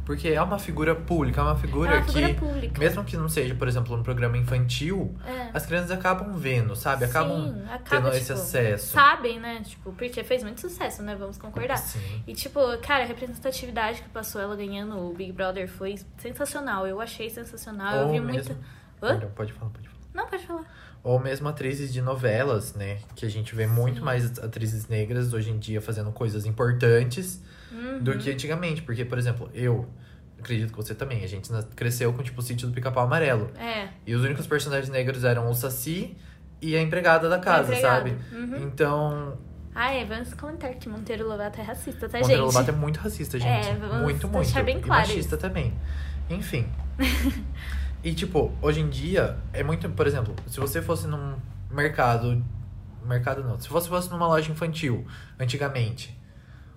Porque 0.06 0.30
é 0.30 0.42
uma 0.42 0.58
figura 0.58 0.96
pública, 0.96 1.40
é 1.42 1.44
uma 1.44 1.56
figura, 1.56 1.92
É 1.94 1.98
uma 1.98 2.04
figura 2.06 2.28
que, 2.34 2.40
pública. 2.40 2.80
mesmo 2.80 3.04
que 3.04 3.16
não 3.16 3.30
seja, 3.30 3.54
por 3.56 3.68
exemplo, 3.68 3.96
um 3.96 4.02
programa 4.04 4.36
infantil, 4.38 5.16
É. 5.26 5.52
as 5.54 5.66
crianças 5.66 5.92
acabam 5.92 6.34
vendo, 6.34 6.76
sabe? 6.76 7.06
Acabam 7.06 7.54
Sim, 7.54 7.64
acaba, 7.66 7.80
tendo 7.88 8.08
esse 8.10 8.22
tipo, 8.28 8.34
acesso. 8.34 8.88
Sabem, 8.94 9.40
né? 9.40 9.62
Tipo, 9.64 9.94
porque 9.94 10.24
fez 10.24 10.44
muito 10.44 10.60
sucesso, 10.60 11.04
né? 11.04 11.16
Vamos 11.16 11.38
concordar. 11.38 11.78
Sim. 11.78 12.24
E, 12.26 12.34
tipo, 12.34 12.60
cara, 12.80 13.04
a 13.04 13.08
representatividade 13.08 14.02
que 14.02 14.10
passou 14.10 14.42
ela 14.42 14.56
ganhando 14.56 14.98
o 14.98 15.14
Big 15.14 15.32
Brother 15.32 15.68
foi 15.70 15.98
sensacional. 16.18 16.88
Eu 16.88 17.00
achei 17.00 17.30
sensacional. 17.30 17.96
eu 17.96 18.08
Ou 18.08 18.12
vi 18.14 18.20
mesmo- 18.20 18.54
muita. 18.56 18.58
Hã? 19.02 19.20
Pode 19.36 19.54
falar, 19.54 19.70
pode 19.72 19.88
falar. 19.88 20.02
Não, 20.14 20.28
pode 20.28 20.46
falar. 20.46 20.66
Ou 21.04 21.20
mesmo 21.20 21.48
atrizes 21.50 21.92
de 21.92 22.02
novelas, 22.02 22.74
né? 22.76 23.00
Que 23.16 23.26
a 23.26 23.30
gente 23.30 23.56
vê 23.56 23.66
muito 23.66 23.98
Sim. 24.00 24.06
mais 24.06 24.38
atrizes 24.40 24.88
negras 24.88 25.34
hoje 25.34 25.50
em 25.50 25.58
dia 25.58 25.82
fazendo 25.82 26.12
coisas 26.12 26.46
importantes 26.46 27.42
Uhum. 27.72 28.00
do 28.04 28.18
que 28.18 28.30
antigamente. 28.30 28.82
Porque, 28.84 29.04
por 29.04 29.18
exemplo, 29.18 29.50
eu 29.54 29.88
acredito 30.40 30.70
que 30.72 30.76
você 30.78 30.94
também, 30.94 31.24
a 31.24 31.28
gente 31.28 31.50
cresceu 31.76 32.12
com 32.14 32.22
tipo 32.22 32.40
o 32.40 32.44
sítio 32.44 32.68
do 32.68 32.74
pica-pau 32.74 33.04
amarelo. 33.04 33.50
É. 33.58 33.88
E 34.06 34.14
os 34.14 34.24
únicos 34.24 34.46
personagens 34.46 34.90
negros 34.90 35.24
eram 35.24 35.50
o 35.50 35.54
Saci 35.56 36.16
e 36.62 36.76
a 36.76 36.82
empregada 36.82 37.28
da 37.30 37.40
casa, 37.40 37.76
sabe? 37.78 38.16
Uhum. 38.32 38.58
Então, 38.64 39.38
Ah, 39.74 39.92
é, 39.94 40.06
vamos 40.06 40.34
comentar 40.36 40.72
que 40.76 40.88
Monteiro 40.90 41.28
Lobato 41.28 41.60
é 41.60 41.64
racista, 41.64 42.08
tá, 42.10 42.20
Monteiro 42.20 42.44
gente? 42.44 42.54
Lobato 42.54 42.70
é 42.70 42.74
muito 42.76 42.98
racista, 43.00 43.40
gente. 43.40 43.68
É, 43.70 43.74
vamos 43.76 44.02
muito, 44.04 44.28
deixar 44.28 44.54
muito. 44.62 44.66
bem 44.66 44.78
e 44.78 44.82
claro 44.82 45.08
machista 45.08 45.38
também. 45.38 45.74
Enfim. 46.30 46.68
e, 48.04 48.14
tipo, 48.14 48.52
hoje 48.62 48.80
em 48.82 48.90
dia, 48.90 49.38
é 49.54 49.64
muito... 49.64 49.90
Por 49.90 50.08
exemplo, 50.08 50.36
se 50.48 50.60
você 50.60 50.82
fosse 50.82 51.08
num 51.08 51.36
mercado... 51.70 52.44
Mercado 53.04 53.44
não. 53.44 53.60
Se 53.60 53.68
você 53.70 53.90
fosse 53.90 54.10
numa 54.12 54.28
loja 54.28 54.52
infantil, 54.52 55.06
antigamente, 55.40 56.16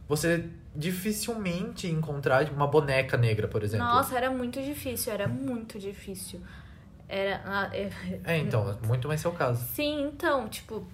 você 0.08 0.48
dificilmente 0.74 1.86
encontrar 1.86 2.50
uma 2.50 2.66
boneca 2.66 3.16
negra, 3.16 3.46
por 3.46 3.62
exemplo. 3.62 3.86
Nossa, 3.86 4.16
era 4.16 4.30
muito 4.30 4.60
difícil, 4.62 5.12
era 5.12 5.28
muito 5.28 5.78
difícil. 5.78 6.40
Era. 7.08 7.42
ah, 7.44 7.70
é- 7.72 7.90
É, 8.24 8.38
então, 8.38 8.68
é 8.82 8.86
muito 8.86 9.06
mais 9.06 9.20
seu 9.20 9.32
caso. 9.32 9.62
Sim, 9.74 10.02
então, 10.08 10.48
tipo, 10.48 10.86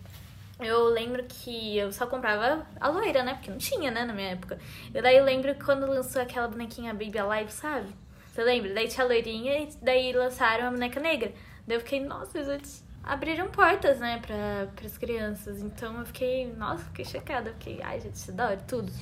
eu 0.58 0.86
lembro 0.88 1.24
que 1.28 1.78
eu 1.78 1.92
só 1.92 2.06
comprava 2.06 2.66
a 2.80 2.88
loira, 2.88 3.22
né? 3.22 3.34
Porque 3.34 3.50
não 3.50 3.58
tinha, 3.58 3.90
né, 3.90 4.04
na 4.04 4.12
minha 4.12 4.30
época. 4.30 4.58
E 4.92 5.00
daí 5.00 5.16
eu 5.16 5.24
lembro 5.24 5.54
que 5.54 5.64
quando 5.64 5.86
lançou 5.86 6.20
aquela 6.20 6.48
bonequinha 6.48 6.92
Baby 6.92 7.18
Alive, 7.18 7.52
sabe? 7.52 7.86
Você 8.32 8.44
lembra? 8.44 8.72
Daí 8.72 8.88
tinha 8.88 9.04
a 9.04 9.08
loirinha 9.08 9.60
e 9.60 9.68
daí 9.82 10.12
lançaram 10.12 10.68
a 10.68 10.70
boneca 10.70 11.00
negra. 11.00 11.32
Daí 11.66 11.76
eu 11.76 11.80
fiquei, 11.80 12.00
nossa, 12.00 12.38
eles 12.38 12.84
abriram 13.02 13.48
portas, 13.48 13.98
né, 13.98 14.20
pra, 14.24 14.68
pras 14.76 14.96
crianças. 14.96 15.60
Então 15.60 15.98
eu 15.98 16.06
fiquei, 16.06 16.52
nossa, 16.54 16.84
fiquei 16.84 17.04
chocada. 17.04 17.52
Fiquei, 17.52 17.80
ai, 17.82 18.00
gente, 18.00 18.14
isso 18.14 18.30
adoro 18.30 18.60
tudo. 18.68 18.92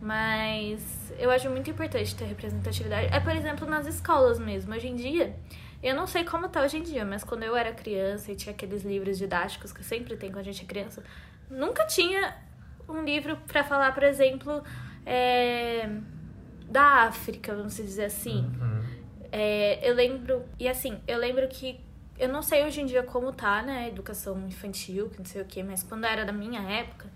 Mas 0.00 1.12
eu 1.18 1.30
acho 1.30 1.50
muito 1.50 1.68
importante 1.68 2.14
ter 2.14 2.24
representatividade. 2.24 3.12
É, 3.12 3.20
por 3.20 3.34
exemplo, 3.34 3.68
nas 3.68 3.86
escolas 3.86 4.38
mesmo. 4.38 4.74
Hoje 4.74 4.88
em 4.88 4.96
dia, 4.96 5.36
eu 5.82 5.94
não 5.94 6.06
sei 6.06 6.24
como 6.24 6.48
tá 6.48 6.62
hoje 6.62 6.78
em 6.78 6.82
dia, 6.82 7.04
mas 7.04 7.22
quando 7.22 7.42
eu 7.42 7.54
era 7.56 7.72
criança 7.72 8.32
e 8.32 8.36
tinha 8.36 8.54
aqueles 8.54 8.82
livros 8.84 9.18
didáticos 9.18 9.72
que 9.72 9.84
sempre 9.84 10.16
tem 10.16 10.30
quando 10.30 10.40
a 10.40 10.44
gente 10.44 10.64
é 10.64 10.66
criança, 10.66 11.02
nunca 11.50 11.84
tinha 11.86 12.36
um 12.88 13.02
livro 13.02 13.36
pra 13.46 13.62
falar, 13.62 13.92
por 13.92 14.02
exemplo, 14.02 14.62
é, 15.04 15.88
da 16.68 17.04
África, 17.04 17.54
vamos 17.54 17.76
dizer 17.76 18.06
assim. 18.06 18.50
Uhum. 18.60 18.77
É, 19.30 19.78
eu 19.88 19.94
lembro, 19.94 20.44
e 20.58 20.68
assim, 20.68 20.98
eu 21.06 21.18
lembro 21.18 21.46
que 21.48 21.80
eu 22.18 22.28
não 22.28 22.42
sei 22.42 22.64
hoje 22.64 22.80
em 22.80 22.86
dia 22.86 23.02
como 23.02 23.32
tá, 23.32 23.62
né, 23.62 23.84
a 23.84 23.88
educação 23.88 24.38
infantil, 24.46 25.08
que 25.08 25.18
não 25.18 25.24
sei 25.24 25.40
o 25.42 25.44
que, 25.44 25.62
mas 25.62 25.82
quando 25.82 26.04
era 26.04 26.24
da 26.24 26.32
minha 26.32 26.60
época, 26.60 27.06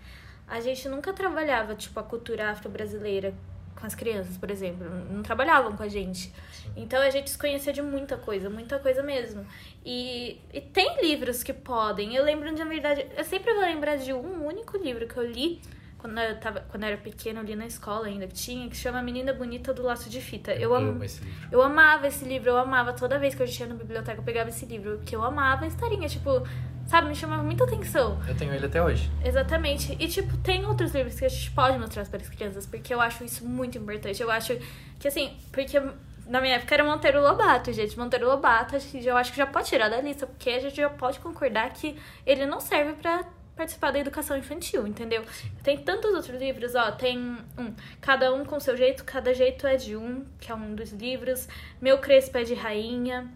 a 0.47 0.59
gente 0.61 0.87
nunca 0.87 1.11
trabalhava, 1.11 1.75
tipo, 1.75 1.99
a 1.99 2.03
cultura 2.03 2.51
afro-brasileira 2.51 3.33
com 3.75 3.85
as 3.87 3.95
crianças, 3.95 4.37
por 4.37 4.49
exemplo. 4.49 4.87
Não 5.11 5.21
trabalhavam 5.21 5.75
com 5.75 5.83
a 5.83 5.89
gente. 5.89 6.33
Então 6.75 7.01
a 7.01 7.09
gente 7.09 7.29
se 7.29 7.37
conhecia 7.37 7.73
de 7.73 7.81
muita 7.81 8.15
coisa, 8.15 8.49
muita 8.49 8.79
coisa 8.79 9.03
mesmo. 9.03 9.45
E, 9.85 10.39
e 10.53 10.61
tem 10.61 11.01
livros 11.01 11.43
que 11.43 11.51
podem. 11.51 12.15
Eu 12.15 12.23
lembro 12.23 12.53
de, 12.53 12.63
na 12.63 12.65
verdade, 12.65 13.05
eu 13.17 13.23
sempre 13.25 13.53
vou 13.53 13.63
lembrar 13.63 13.97
de 13.97 14.13
um 14.13 14.45
único 14.45 14.77
livro 14.77 15.07
que 15.07 15.17
eu 15.17 15.29
li 15.29 15.61
quando 16.03 16.17
eu, 16.19 16.37
tava, 16.37 16.59
quando 16.67 16.83
eu 16.83 16.89
era 16.89 16.97
pequena, 16.97 17.39
eu 17.39 17.45
li 17.45 17.55
na 17.55 17.65
escola 17.65 18.07
ainda 18.07 18.27
que 18.27 18.33
tinha, 18.33 18.69
que 18.69 18.75
chama 18.75 19.01
Menina 19.01 19.31
Bonita 19.31 19.73
do 19.73 19.83
Laço 19.83 20.09
de 20.09 20.19
Fita. 20.19 20.51
Eu 20.51 20.75
esse 21.01 21.23
livro. 21.23 21.47
Eu 21.49 21.61
amava 21.61 22.07
esse 22.07 22.25
livro, 22.25 22.49
eu 22.49 22.57
amava. 22.57 22.91
Toda 22.91 23.17
vez 23.17 23.33
que 23.33 23.41
eu 23.41 23.47
ia 23.47 23.67
na 23.67 23.73
biblioteca, 23.73 24.19
eu 24.19 24.23
pegava 24.23 24.49
esse 24.49 24.65
livro, 24.65 24.99
que 25.05 25.15
eu 25.15 25.23
amava 25.23 25.63
a 25.63 25.67
historinha, 25.69 26.09
tipo, 26.09 26.45
sabe, 26.87 27.07
me 27.07 27.15
chamava 27.15 27.41
muita 27.41 27.63
atenção. 27.63 28.19
Eu 28.27 28.35
tenho 28.35 28.53
ele 28.53 28.65
até 28.65 28.83
hoje. 28.83 29.09
Exatamente. 29.23 29.95
E, 29.97 30.09
tipo, 30.09 30.35
tem 30.39 30.65
outros 30.65 30.93
livros 30.93 31.17
que 31.17 31.23
a 31.23 31.29
gente 31.29 31.51
pode 31.51 31.77
mostrar 31.79 32.05
para 32.05 32.19
as 32.19 32.27
crianças, 32.27 32.65
porque 32.65 32.93
eu 32.93 32.99
acho 32.99 33.23
isso 33.23 33.45
muito 33.45 33.77
importante. 33.77 34.21
Eu 34.21 34.29
acho 34.29 34.57
que, 34.99 35.07
assim, 35.07 35.37
porque 35.53 35.81
na 36.27 36.41
minha 36.41 36.55
época 36.55 36.73
era 36.73 36.83
Monteiro 36.83 37.21
Lobato, 37.21 37.71
gente. 37.71 37.97
Monteiro 37.97 38.27
Lobato, 38.27 38.75
a 38.75 38.79
gente, 38.79 39.07
eu 39.07 39.15
acho 39.15 39.31
que 39.31 39.37
já 39.37 39.47
pode 39.47 39.69
tirar 39.69 39.87
da 39.87 40.01
lista, 40.01 40.27
porque 40.27 40.49
a 40.49 40.59
gente 40.59 40.75
já 40.75 40.89
pode 40.89 41.19
concordar 41.19 41.71
que 41.71 41.95
ele 42.25 42.45
não 42.45 42.59
serve 42.59 42.91
para 42.91 43.23
participar 43.55 43.91
da 43.91 43.99
educação 43.99 44.37
infantil, 44.37 44.87
entendeu? 44.87 45.23
Tem 45.61 45.77
tantos 45.77 46.13
outros 46.13 46.39
livros, 46.39 46.75
ó, 46.75 46.91
tem 46.91 47.17
um, 47.19 47.73
Cada 48.01 48.33
um 48.33 48.43
com 48.43 48.59
seu 48.59 48.75
jeito, 48.75 49.03
cada 49.03 49.33
jeito 49.33 49.65
é 49.67 49.75
de 49.75 49.95
um, 49.95 50.25
que 50.39 50.51
é 50.51 50.55
um 50.55 50.75
dos 50.75 50.91
livros. 50.91 51.47
Meu 51.81 51.99
Crespo 51.99 52.37
é 52.37 52.43
de 52.43 52.53
Rainha, 52.53 53.31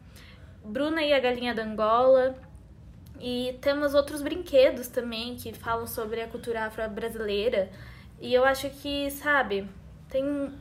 Bruna 0.64 1.02
e 1.04 1.14
a 1.14 1.20
Galinha 1.20 1.54
da 1.54 1.64
Angola. 1.64 2.36
E 3.20 3.58
temos 3.62 3.94
outros 3.96 4.22
brinquedos 4.22 4.88
também 4.88 5.36
que 5.36 5.54
falam 5.54 5.88
sobre 5.88 6.22
a 6.22 6.28
cultura 6.28 6.66
afro-brasileira. 6.66 7.70
E 8.20 8.34
eu 8.34 8.44
acho 8.44 8.70
que, 8.70 9.10
sabe, 9.10 9.68
tem 10.10 10.52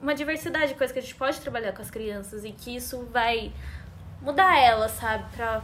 uma 0.00 0.14
diversidade 0.14 0.68
de 0.68 0.74
coisas 0.78 0.92
que 0.92 0.98
a 0.98 1.02
gente 1.02 1.14
pode 1.14 1.40
trabalhar 1.40 1.72
com 1.72 1.82
as 1.82 1.90
crianças 1.90 2.44
e 2.44 2.52
que 2.52 2.76
isso 2.76 3.04
vai 3.06 3.52
mudar 4.22 4.58
elas, 4.58 4.92
sabe, 4.92 5.24
pra 5.34 5.62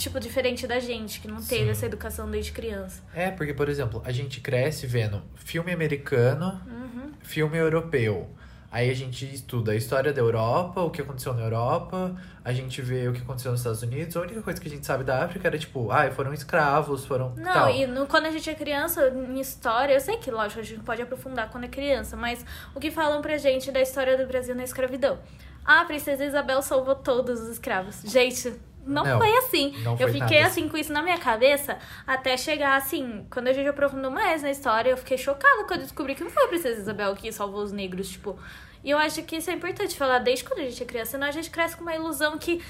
tipo 0.00 0.18
diferente 0.18 0.66
da 0.66 0.78
gente 0.80 1.20
que 1.20 1.28
não 1.28 1.36
teve 1.42 1.64
Sim. 1.64 1.70
essa 1.70 1.86
educação 1.86 2.30
desde 2.30 2.52
criança. 2.52 3.02
É, 3.14 3.30
porque, 3.30 3.54
por 3.54 3.68
exemplo, 3.68 4.02
a 4.04 4.10
gente 4.12 4.40
cresce 4.40 4.86
vendo 4.86 5.22
filme 5.36 5.72
americano, 5.72 6.60
Uhum. 6.66 7.12
filme 7.22 7.56
europeu. 7.58 8.28
Aí 8.72 8.88
a 8.88 8.94
gente 8.94 9.24
estuda 9.34 9.72
a 9.72 9.74
história 9.74 10.12
da 10.12 10.20
Europa, 10.20 10.80
o 10.80 10.90
que 10.90 11.02
aconteceu 11.02 11.34
na 11.34 11.42
Europa, 11.42 12.14
a 12.44 12.52
gente 12.52 12.80
vê 12.80 13.08
o 13.08 13.12
que 13.12 13.20
aconteceu 13.20 13.50
nos 13.50 13.58
Estados 13.60 13.82
Unidos. 13.82 14.16
A 14.16 14.20
única 14.20 14.40
coisa 14.42 14.60
que 14.60 14.68
a 14.68 14.70
gente 14.70 14.86
sabe 14.86 15.02
da 15.02 15.24
África 15.24 15.48
era 15.48 15.58
tipo, 15.58 15.90
ah, 15.90 16.08
foram 16.12 16.32
escravos, 16.32 17.04
foram. 17.04 17.34
Não, 17.36 17.52
tal. 17.52 17.70
e 17.74 17.84
no- 17.84 18.06
quando 18.06 18.26
a 18.26 18.30
gente 18.30 18.48
é 18.48 18.54
criança, 18.54 19.08
em 19.08 19.40
história, 19.40 19.94
eu 19.94 20.00
sei 20.00 20.18
que, 20.18 20.30
lógico, 20.30 20.60
a 20.60 20.62
gente 20.62 20.82
pode 20.84 21.02
aprofundar 21.02 21.50
quando 21.50 21.64
é 21.64 21.68
criança, 21.68 22.16
mas 22.16 22.44
o 22.72 22.78
que 22.78 22.92
falam 22.92 23.20
pra 23.20 23.36
gente 23.38 23.72
da 23.72 23.80
história 23.80 24.16
do 24.16 24.24
Brasil 24.28 24.54
na 24.54 24.62
escravidão? 24.62 25.18
Ah, 25.64 25.80
a 25.80 25.84
princesa 25.84 26.24
Isabel 26.24 26.62
salvou 26.62 26.94
todos 26.94 27.40
os 27.40 27.48
escravos. 27.48 28.02
Gente, 28.04 28.54
não, 28.90 29.04
Não, 29.04 29.18
foi 29.18 29.36
assim. 29.38 29.74
não 29.82 29.92
eu 29.92 29.98
foi 29.98 30.12
fiquei 30.12 30.38
nada 30.38 30.50
assim 30.50 30.68
com 30.68 30.76
isso 30.76 30.92
na 30.92 31.02
minha 31.02 31.18
cabeça 31.18 31.78
até 32.06 32.36
chegar 32.36 32.76
assim, 32.76 33.26
quando 33.30 33.48
a 33.48 33.52
gente 33.52 33.68
aprofundou 33.68 34.10
mais 34.10 34.42
na 34.42 34.50
história, 34.50 34.90
eu 34.90 34.96
fiquei 34.96 35.16
chocada 35.16 35.64
quando 35.64 35.80
eu 35.80 35.86
descobri 35.86 36.14
que 36.14 36.24
não 36.24 36.30
foi 36.30 36.44
a 36.44 36.48
princesa 36.48 36.80
Isabel 36.80 37.14
que 37.14 37.30
salvou 37.32 37.62
os 37.62 37.72
negros, 37.72 38.08
tipo. 38.08 38.38
E 38.82 38.90
eu 38.90 38.98
acho 38.98 39.22
que 39.24 39.36
isso 39.36 39.50
é 39.50 39.52
importante 39.52 39.96
falar 39.96 40.20
desde 40.20 40.44
quando 40.44 40.60
a 40.60 40.64
gente 40.64 40.82
é 40.82 40.86
criança, 40.86 41.12
senão 41.12 41.26
a 41.26 41.30
gente 41.30 41.50
cresce 41.50 41.76
com 41.76 41.82
uma 41.82 41.94
ilusão 41.94 42.38
que, 42.38 42.62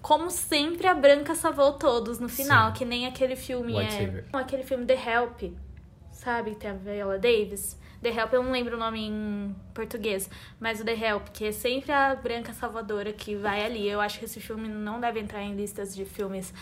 como 0.00 0.30
sempre, 0.30 0.86
a 0.86 0.94
branca 0.94 1.34
salvou 1.34 1.74
todos 1.74 2.18
no 2.18 2.28
final, 2.28 2.68
Sim. 2.68 2.72
que 2.78 2.84
nem 2.86 3.06
aquele 3.06 3.36
filme 3.36 3.76
White 3.76 3.94
é. 3.94 3.98
Savior. 4.06 4.24
Aquele 4.32 4.62
filme 4.62 4.86
The 4.86 4.94
Help, 4.94 5.42
sabe? 6.16 6.52
Que 6.52 6.56
tem 6.56 6.70
a 6.70 6.74
Viola 6.74 7.18
Davis. 7.18 7.78
The 8.02 8.10
Help, 8.10 8.32
eu 8.32 8.42
não 8.42 8.52
lembro 8.52 8.76
o 8.76 8.78
nome 8.78 9.06
em 9.06 9.56
português, 9.72 10.28
mas 10.60 10.80
o 10.80 10.84
The 10.84 10.92
Help, 10.92 11.28
que 11.28 11.46
é 11.46 11.52
sempre 11.52 11.92
a 11.92 12.14
branca 12.14 12.52
salvadora 12.52 13.12
que 13.12 13.34
vai 13.34 13.64
ali. 13.64 13.88
Eu 13.88 14.00
acho 14.00 14.18
que 14.18 14.24
esse 14.26 14.40
filme 14.40 14.68
não 14.68 15.00
deve 15.00 15.18
entrar 15.18 15.42
em 15.42 15.54
listas 15.56 15.94
de 15.94 16.04
filmes 16.04 16.52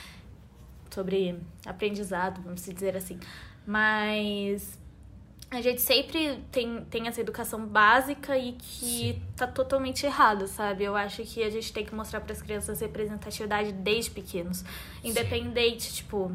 sobre 0.91 1.39
aprendizado, 1.67 2.41
vamos 2.41 2.65
dizer 2.65 2.97
assim. 2.97 3.19
Mas 3.67 4.79
a 5.51 5.61
gente 5.61 5.83
sempre 5.83 6.43
tem, 6.51 6.85
tem 6.85 7.09
essa 7.09 7.21
educação 7.21 7.67
básica 7.67 8.39
e 8.39 8.53
que 8.53 9.15
Sim. 9.15 9.23
tá 9.37 9.47
totalmente 9.47 10.07
errado, 10.07 10.47
sabe? 10.47 10.85
Eu 10.85 10.97
acho 10.97 11.23
que 11.25 11.43
a 11.43 11.51
gente 11.51 11.73
tem 11.73 11.85
que 11.85 11.95
mostrar 11.95 12.21
para 12.21 12.33
as 12.33 12.41
crianças 12.41 12.81
representatividade 12.81 13.73
desde 13.73 14.11
pequenos. 14.11 14.65
Independente, 15.03 15.93
tipo, 15.93 16.33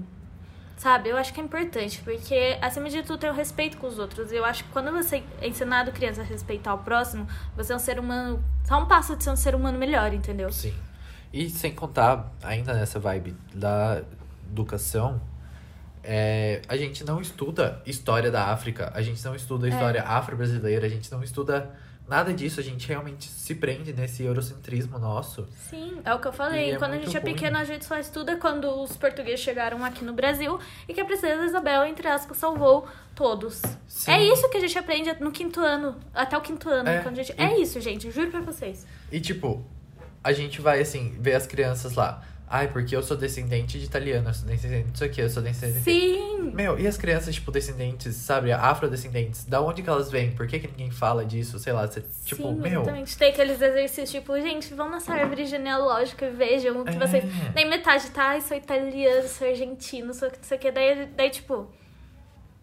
Sabe? 0.80 1.10
Eu 1.10 1.18
acho 1.18 1.34
que 1.34 1.42
é 1.42 1.44
importante, 1.44 2.00
porque 2.06 2.58
acima 2.62 2.90
de 2.90 3.04
tudo 3.04 3.20
tem 3.20 3.30
o 3.30 3.34
respeito 3.34 3.78
com 3.78 3.86
os 3.86 4.00
outros. 4.00 4.32
Eu 4.32 4.46
acho 4.46 4.64
que 4.64 4.70
quando 4.72 4.94
você 4.94 5.22
é 5.42 5.48
ensinado 5.50 5.92
criança 5.92 6.22
a 6.22 6.24
respeitar 6.24 6.74
o 6.74 6.78
próximo, 6.78 7.28
você 7.54 7.74
é 7.74 7.76
um 7.76 7.80
ser 7.80 8.00
humano. 8.00 8.42
Só 8.64 8.82
um 8.82 8.86
passo 8.86 9.14
de 9.18 9.26
ser 9.26 9.30
um 9.30 9.36
ser 9.36 9.56
humano 9.56 9.78
melhor, 9.78 10.14
entendeu? 10.14 10.50
Sim. 10.54 10.74
E 11.34 11.50
sem 11.50 11.76
contar, 11.76 12.32
ainda 12.42 12.74
nessa 12.74 12.98
vibe 12.98 13.36
da 13.54 14.04
educação, 14.50 15.22
é, 16.02 16.62
a 16.70 16.78
gente 16.78 17.04
não 17.04 17.20
estuda 17.20 17.82
história 17.86 18.32
da 18.32 18.46
África, 18.46 18.90
a 18.96 19.02
gente 19.02 19.22
não 19.26 19.36
estuda 19.36 19.68
É. 19.68 19.72
história 19.72 20.02
afro-brasileira, 20.02 20.86
a 20.86 20.90
gente 20.90 21.12
não 21.12 21.22
estuda 21.22 21.70
nada 22.10 22.34
disso, 22.34 22.60
a 22.60 22.64
gente 22.64 22.88
realmente 22.88 23.30
se 23.30 23.54
prende 23.56 23.94
nesse 23.94 24.24
eurocentrismo 24.24 24.98
nosso. 24.98 25.48
Sim, 25.70 26.02
é 26.04 26.14
o 26.14 26.20
que 26.20 26.28
eu 26.28 26.34
falei. 26.34 26.72
E 26.72 26.72
é 26.72 26.78
quando 26.78 26.92
a 26.92 26.96
muito 26.96 27.06
gente 27.06 27.18
é 27.18 27.20
ruim. 27.22 27.34
pequeno, 27.34 27.58
a 27.58 27.64
gente 27.64 27.86
só 27.86 27.98
estuda 27.98 28.36
quando 28.38 28.66
os 28.82 28.98
portugueses 28.98 29.40
chegaram 29.40 29.86
aqui 29.86 30.04
no 30.04 30.12
Brasil 30.14 30.60
e 30.88 30.94
que 30.94 31.00
a 31.00 31.06
princesa 31.06 31.46
Isabel, 31.46 31.86
entre 31.86 32.08
aspas, 32.08 32.36
salvou 32.38 32.88
todos. 33.16 33.62
Sim. 33.88 34.12
É 34.12 34.24
isso 34.24 34.50
que 34.50 34.58
a 34.58 34.60
gente 34.60 34.78
aprende 34.78 35.16
no 35.22 35.32
quinto 35.32 35.60
ano, 35.60 35.96
até 36.14 36.38
o 36.38 36.42
quinto 36.42 36.68
ano. 36.70 36.90
É. 36.90 37.02
Quando 37.02 37.20
a 37.20 37.24
gente... 37.24 37.32
E- 37.38 37.42
é 37.42 37.60
isso, 37.60 37.80
gente, 37.80 38.10
juro 38.12 38.32
pra 38.32 38.42
vocês. 38.42 38.86
E 39.12 39.20
tipo, 39.22 39.64
a 40.24 40.34
gente 40.34 40.60
vai 40.62 40.82
assim, 40.82 41.16
ver 41.20 41.36
as 41.36 41.46
crianças 41.46 41.94
lá. 41.94 42.24
Ai, 42.52 42.68
porque 42.68 42.96
eu 42.96 43.04
sou 43.04 43.16
descendente 43.16 43.78
de 43.78 43.86
italiano, 43.86 44.28
eu 44.30 44.34
sou 44.34 44.48
descendente 44.48 44.90
disso 44.90 45.04
aqui, 45.04 45.22
eu 45.22 45.30
sou 45.30 45.44
descendente. 45.44 45.82
Sim! 45.84 46.50
Meu, 46.52 46.80
e 46.80 46.88
as 46.88 46.98
crianças, 46.98 47.36
tipo, 47.36 47.52
descendentes, 47.52 48.16
sabe, 48.16 48.52
afrodescendentes, 48.52 49.46
da 49.46 49.62
onde 49.62 49.84
que 49.84 49.90
elas 49.90 50.10
vêm? 50.10 50.32
Por 50.32 50.48
que, 50.48 50.60
que 50.60 50.68
ninguém 50.68 50.90
fala 50.90 51.24
disso? 51.24 51.60
Sei 51.60 51.72
lá, 51.72 51.86
você, 51.86 52.04
tipo, 52.26 52.42
Sim, 52.50 52.56
meu. 52.56 52.82
exatamente. 52.82 53.16
Tem 53.20 53.30
aqueles 53.30 53.62
exercícios, 53.62 54.10
tipo, 54.10 54.34
gente, 54.42 54.74
vão 54.74 54.90
nessa 54.90 55.14
árvore 55.14 55.46
genealógica 55.46 56.26
e 56.26 56.32
vejam 56.32 56.82
o 56.82 56.86
que 56.86 56.96
É. 56.96 56.98
vocês. 56.98 57.24
Nem 57.54 57.70
metade, 57.70 58.10
tá? 58.10 58.30
Ai, 58.30 58.42
sou 58.42 58.58
italiano, 58.58 59.28
sou 59.28 59.48
argentino, 59.48 60.12
sou 60.16 60.28
isso 60.42 60.54
aqui. 60.54 60.72
Daí, 60.72 61.06
daí, 61.16 61.30
tipo. 61.30 61.72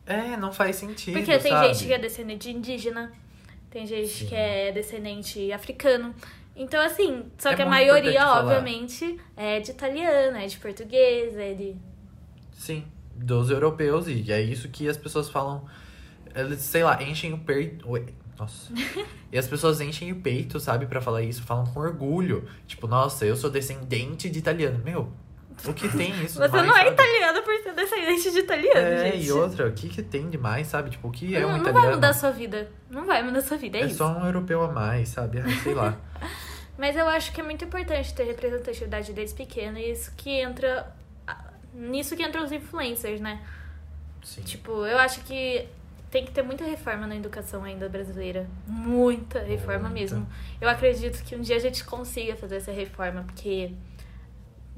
É, 0.04 0.36
não 0.36 0.52
faz 0.52 0.74
sentido. 0.76 1.14
Porque 1.14 1.38
tem 1.38 1.52
sabe? 1.52 1.68
gente 1.74 1.86
que 1.86 1.92
é 1.92 1.98
descendente 1.98 2.50
de 2.50 2.56
indígena, 2.56 3.12
tem 3.70 3.86
gente 3.86 4.08
Sim. 4.08 4.26
que 4.26 4.34
é 4.34 4.72
descendente 4.72 5.52
africano. 5.52 6.12
Então, 6.56 6.80
assim, 6.80 7.24
só 7.36 7.50
É 7.50 7.54
que 7.54 7.62
a 7.62 7.66
maioria, 7.66 8.26
obviamente, 8.30 9.20
é 9.36 9.60
de 9.60 9.70
italiano, 9.72 10.36
é 10.38 10.46
de 10.46 10.56
português, 10.56 11.36
é 11.36 11.52
de. 11.52 11.76
Sim, 12.52 12.84
dos 13.14 13.50
europeus, 13.50 14.08
e 14.08 14.32
é 14.32 14.40
isso 14.40 14.68
que 14.70 14.88
as 14.88 14.96
pessoas 14.96 15.28
falam. 15.28 15.64
Eles, 16.34 16.60
sei 16.62 16.82
lá, 16.82 17.02
enchem 17.02 17.32
o 17.34 17.38
peito. 17.38 17.86
Nossa. 18.38 18.72
e 19.32 19.38
as 19.38 19.46
pessoas 19.46 19.80
enchem 19.80 20.12
o 20.12 20.16
peito, 20.20 20.58
sabe, 20.58 20.86
pra 20.86 21.00
falar 21.00 21.22
isso, 21.22 21.42
falam 21.42 21.66
com 21.66 21.80
orgulho. 21.80 22.48
Tipo, 22.66 22.86
nossa, 22.86 23.24
eu 23.26 23.36
sou 23.36 23.50
descendente 23.50 24.28
de 24.30 24.38
italiano. 24.38 24.80
Meu, 24.84 25.10
o 25.64 25.72
que 25.74 25.88
tem 25.88 26.10
isso? 26.24 26.38
Você 26.38 26.48
demais, 26.48 26.66
não 26.66 26.74
é 26.76 26.84
sabe? 26.84 26.90
italiano 26.90 27.42
por 27.42 27.54
ser 27.62 27.74
descendente 27.74 28.30
de 28.30 28.38
italiano, 28.38 28.78
É, 28.78 29.12
gente. 29.12 29.26
e 29.26 29.32
outra, 29.32 29.66
o 29.68 29.72
que, 29.72 29.88
que 29.88 30.02
tem 30.02 30.28
demais, 30.28 30.66
sabe? 30.66 30.90
Tipo, 30.90 31.08
o 31.08 31.10
que 31.10 31.34
é 31.34 31.40
não, 31.40 31.48
um 31.48 31.52
não 31.52 31.58
italiano? 31.60 31.86
vai 31.86 31.94
mudar 31.94 32.08
a 32.10 32.14
sua 32.14 32.30
vida. 32.30 32.70
Não 32.90 33.04
vai 33.06 33.22
mudar 33.22 33.38
a 33.38 33.42
sua 33.42 33.56
vida, 33.56 33.78
é, 33.78 33.82
É 33.82 33.86
isso. 33.86 33.96
só 33.96 34.08
um 34.08 34.24
europeu 34.26 34.62
a 34.62 34.70
mais, 34.72 35.08
sabe? 35.10 35.40
Ai, 35.40 35.50
sei 35.62 35.74
lá. 35.74 35.96
Mas 36.78 36.96
eu 36.96 37.08
acho 37.08 37.32
que 37.32 37.40
é 37.40 37.44
muito 37.44 37.64
importante 37.64 38.14
ter 38.14 38.24
representatividade 38.24 39.12
desde 39.12 39.34
pequeno 39.34 39.78
e 39.78 39.90
isso 39.90 40.12
que 40.16 40.30
entra. 40.30 40.94
Nisso 41.72 42.16
que 42.16 42.22
entram 42.22 42.44
os 42.44 42.52
influencers, 42.52 43.20
né? 43.20 43.44
Sim. 44.22 44.42
Tipo, 44.42 44.86
eu 44.86 44.98
acho 44.98 45.20
que 45.24 45.68
tem 46.10 46.24
que 46.24 46.30
ter 46.30 46.42
muita 46.42 46.64
reforma 46.64 47.06
na 47.06 47.16
educação 47.16 47.64
ainda 47.64 47.88
brasileira. 47.88 48.46
Muita 48.66 49.40
reforma 49.40 49.88
Muita. 49.88 49.94
mesmo. 49.94 50.26
Eu 50.60 50.68
acredito 50.68 51.22
que 51.22 51.36
um 51.36 51.40
dia 51.40 51.56
a 51.56 51.58
gente 51.58 51.84
consiga 51.84 52.34
fazer 52.36 52.56
essa 52.56 52.72
reforma, 52.72 53.24
porque. 53.24 53.72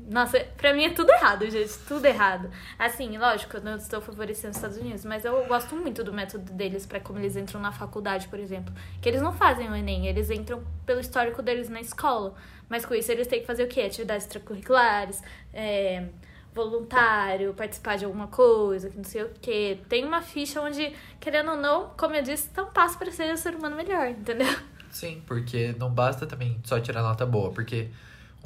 Nossa, 0.08 0.40
pra 0.56 0.72
mim 0.72 0.84
é 0.84 0.90
tudo 0.90 1.10
errado, 1.10 1.48
gente. 1.50 1.78
Tudo 1.86 2.06
errado. 2.06 2.50
Assim, 2.78 3.18
lógico, 3.18 3.58
eu 3.58 3.60
não 3.60 3.76
estou 3.76 4.00
favorecendo 4.00 4.52
os 4.52 4.56
Estados 4.56 4.78
Unidos, 4.78 5.04
mas 5.04 5.22
eu 5.24 5.44
gosto 5.46 5.76
muito 5.76 6.02
do 6.02 6.14
método 6.14 6.50
deles 6.50 6.86
pra 6.86 6.98
como 6.98 7.18
eles 7.18 7.36
entram 7.36 7.60
na 7.60 7.72
faculdade, 7.72 8.26
por 8.28 8.40
exemplo. 8.40 8.72
Que 9.02 9.08
eles 9.10 9.20
não 9.20 9.32
fazem 9.34 9.70
o 9.70 9.74
Enem, 9.74 10.06
eles 10.06 10.30
entram 10.30 10.64
pelo 10.86 10.98
histórico 10.98 11.42
deles 11.42 11.68
na 11.68 11.80
escola. 11.80 12.34
Mas 12.70 12.86
com 12.86 12.94
isso 12.94 13.12
eles 13.12 13.26
têm 13.26 13.40
que 13.40 13.46
fazer 13.46 13.64
o 13.64 13.68
quê? 13.68 13.82
Atividades 13.82 14.24
extracurriculares, 14.24 15.22
é, 15.52 16.06
voluntário, 16.54 17.52
participar 17.52 17.98
de 17.98 18.06
alguma 18.06 18.28
coisa, 18.28 18.88
que 18.88 18.96
não 18.96 19.04
sei 19.04 19.24
o 19.24 19.30
quê. 19.42 19.78
Tem 19.90 20.06
uma 20.06 20.22
ficha 20.22 20.60
onde, 20.62 20.90
querendo 21.20 21.50
ou 21.50 21.56
não, 21.58 21.90
como 21.98 22.14
eu 22.14 22.22
disse, 22.22 22.48
dá 22.54 22.64
um 22.64 22.70
passo 22.70 22.98
pra 22.98 23.10
ser 23.10 23.30
um 23.30 23.36
ser 23.36 23.54
humano 23.54 23.76
melhor, 23.76 24.08
entendeu? 24.08 24.56
Sim, 24.90 25.22
porque 25.26 25.74
não 25.78 25.90
basta 25.92 26.26
também 26.26 26.58
só 26.64 26.80
tirar 26.80 27.02
nota 27.02 27.26
boa, 27.26 27.52
porque 27.52 27.90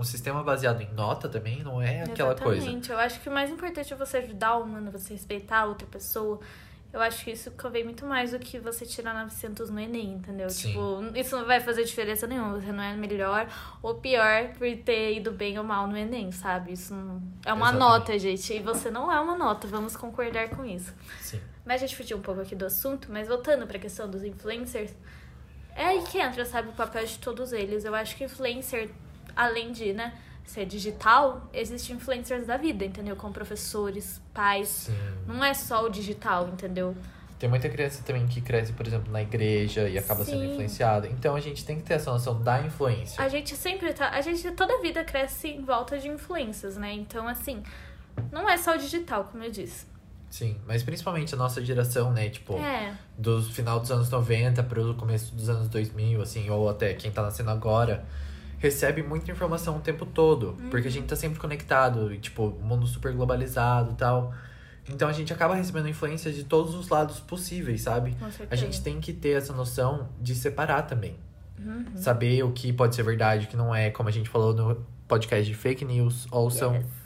um 0.02 0.04
sistema 0.04 0.42
baseado 0.42 0.80
em 0.82 0.92
nota 0.92 1.28
também 1.28 1.62
não 1.62 1.80
é 1.80 2.02
aquela 2.02 2.34
coisa. 2.34 2.58
Exatamente. 2.58 2.90
Eu 2.90 2.98
acho 2.98 3.20
que 3.20 3.28
o 3.28 3.32
mais 3.32 3.50
importante 3.50 3.92
é 3.92 3.96
você 3.96 4.18
ajudar 4.18 4.56
o 4.56 4.64
humano, 4.64 4.90
você 4.90 5.14
respeitar 5.14 5.60
a 5.60 5.64
outra 5.64 5.86
pessoa. 5.86 6.40
Eu 6.92 7.00
acho 7.00 7.24
que 7.24 7.30
isso 7.30 7.50
convém 7.52 7.84
muito 7.84 8.04
mais 8.04 8.32
do 8.32 8.38
que 8.38 8.58
você 8.58 8.84
tirar 8.84 9.14
900 9.14 9.70
no 9.70 9.80
Enem, 9.80 10.12
entendeu? 10.12 10.50
Sim. 10.50 10.68
Tipo, 10.68 11.18
isso 11.18 11.34
não 11.38 11.46
vai 11.46 11.58
fazer 11.58 11.84
diferença 11.84 12.26
nenhuma. 12.26 12.60
Você 12.60 12.70
não 12.70 12.82
é 12.82 12.94
melhor 12.94 13.48
ou 13.82 13.94
pior 13.94 14.48
por 14.58 14.68
ter 14.84 15.16
ido 15.16 15.32
bem 15.32 15.58
ou 15.58 15.64
mal 15.64 15.86
no 15.86 15.96
Enem, 15.96 16.30
sabe? 16.30 16.72
Isso 16.72 16.94
não... 16.94 17.22
é 17.46 17.52
uma 17.52 17.70
Exatamente. 17.70 17.78
nota, 17.78 18.18
gente. 18.18 18.52
E 18.52 18.60
você 18.60 18.90
não 18.90 19.10
é 19.10 19.18
uma 19.18 19.34
nota, 19.34 19.66
vamos 19.66 19.96
concordar 19.96 20.50
com 20.50 20.66
isso. 20.66 20.92
Sim. 21.20 21.40
Mas 21.64 21.82
a 21.82 21.86
gente 21.86 21.96
fugiu 21.96 22.18
um 22.18 22.20
pouco 22.20 22.42
aqui 22.42 22.54
do 22.54 22.66
assunto, 22.66 23.08
mas 23.10 23.26
voltando 23.26 23.66
pra 23.66 23.78
questão 23.78 24.10
dos 24.10 24.22
influencers, 24.22 24.92
é 25.74 25.86
aí 25.86 26.02
que 26.02 26.18
entra, 26.18 26.44
sabe, 26.44 26.68
o 26.68 26.72
papel 26.72 27.06
de 27.06 27.18
todos 27.18 27.52
eles. 27.52 27.86
Eu 27.86 27.94
acho 27.94 28.16
que 28.16 28.24
influencer, 28.24 28.90
além 29.36 29.72
de, 29.72 29.92
né, 29.92 30.12
ser 30.44 30.66
digital, 30.66 31.48
existem 31.52 31.96
influencers 31.96 32.46
da 32.46 32.56
vida, 32.56 32.84
entendeu? 32.84 33.16
Como 33.16 33.32
professores, 33.32 34.20
pais. 34.34 34.68
Sim. 34.68 34.94
Não 35.26 35.42
é 35.44 35.54
só 35.54 35.84
o 35.86 35.88
digital, 35.88 36.48
entendeu? 36.48 36.96
Tem 37.38 37.48
muita 37.48 37.68
criança 37.68 38.02
também 38.04 38.26
que 38.28 38.40
cresce, 38.40 38.72
por 38.72 38.86
exemplo, 38.86 39.10
na 39.12 39.20
igreja 39.20 39.88
e 39.88 39.98
acaba 39.98 40.24
sendo 40.24 40.42
Sim. 40.42 40.52
influenciada. 40.52 41.08
Então 41.08 41.34
a 41.34 41.40
gente 41.40 41.64
tem 41.64 41.76
que 41.76 41.82
ter 41.82 41.94
essa 41.94 42.10
noção 42.12 42.40
da 42.40 42.60
influência. 42.62 43.20
A 43.22 43.28
gente 43.28 43.56
sempre 43.56 43.92
tá. 43.92 44.10
A 44.10 44.20
gente 44.20 44.48
toda 44.52 44.74
a 44.74 44.80
vida 44.80 45.02
cresce 45.02 45.48
em 45.48 45.62
volta 45.64 45.98
de 45.98 46.06
influências, 46.08 46.76
né? 46.76 46.92
Então, 46.92 47.26
assim, 47.26 47.60
não 48.30 48.48
é 48.48 48.56
só 48.56 48.76
o 48.76 48.78
digital, 48.78 49.24
como 49.24 49.42
eu 49.42 49.50
disse. 49.50 49.86
Sim, 50.30 50.56
mas 50.66 50.82
principalmente 50.84 51.34
a 51.34 51.36
nossa 51.36 51.62
geração, 51.64 52.12
né? 52.12 52.30
Tipo, 52.30 52.56
É. 52.58 52.96
do 53.18 53.42
final 53.42 53.80
dos 53.80 53.90
anos 53.90 54.08
90 54.08 54.62
pro 54.62 54.94
começo 54.94 55.34
dos 55.34 55.48
anos 55.48 55.68
2000, 55.68 56.22
assim, 56.22 56.48
ou 56.48 56.70
até 56.70 56.94
quem 56.94 57.10
tá 57.10 57.22
nascendo 57.22 57.50
agora, 57.50 58.04
recebe 58.62 59.02
muita 59.02 59.30
informação 59.30 59.76
o 59.76 59.80
tempo 59.80 60.06
todo. 60.06 60.56
Porque 60.70 60.86
a 60.86 60.90
gente 60.90 61.08
tá 61.08 61.16
sempre 61.16 61.38
conectado, 61.38 62.14
e, 62.14 62.18
tipo, 62.18 62.50
mundo 62.62 62.86
super 62.86 63.12
globalizado 63.12 63.90
e 63.90 63.94
tal. 63.94 64.32
Então 64.88 65.08
a 65.08 65.12
gente 65.12 65.32
acaba 65.32 65.54
recebendo 65.54 65.88
influência 65.88 66.32
de 66.32 66.44
todos 66.44 66.74
os 66.74 66.88
lados 66.88 67.20
possíveis, 67.20 67.82
sabe? 67.82 68.16
A 68.50 68.56
gente 68.56 68.80
tem 68.82 69.00
que 69.00 69.12
ter 69.12 69.30
essa 69.30 69.52
noção 69.52 70.08
de 70.20 70.34
separar 70.34 70.82
também. 70.82 71.16
Uhum. 71.58 71.84
Saber 71.96 72.42
o 72.44 72.52
que 72.52 72.72
pode 72.72 72.94
ser 72.94 73.02
verdade, 73.02 73.46
o 73.46 73.48
que 73.48 73.56
não 73.56 73.74
é, 73.74 73.90
como 73.90 74.08
a 74.08 74.12
gente 74.12 74.28
falou 74.28 74.54
no 74.54 74.84
podcast 75.06 75.44
de 75.44 75.54
fake 75.54 75.84
news, 75.84 76.26
ouçam. 76.30 76.74
Yes. 76.74 77.01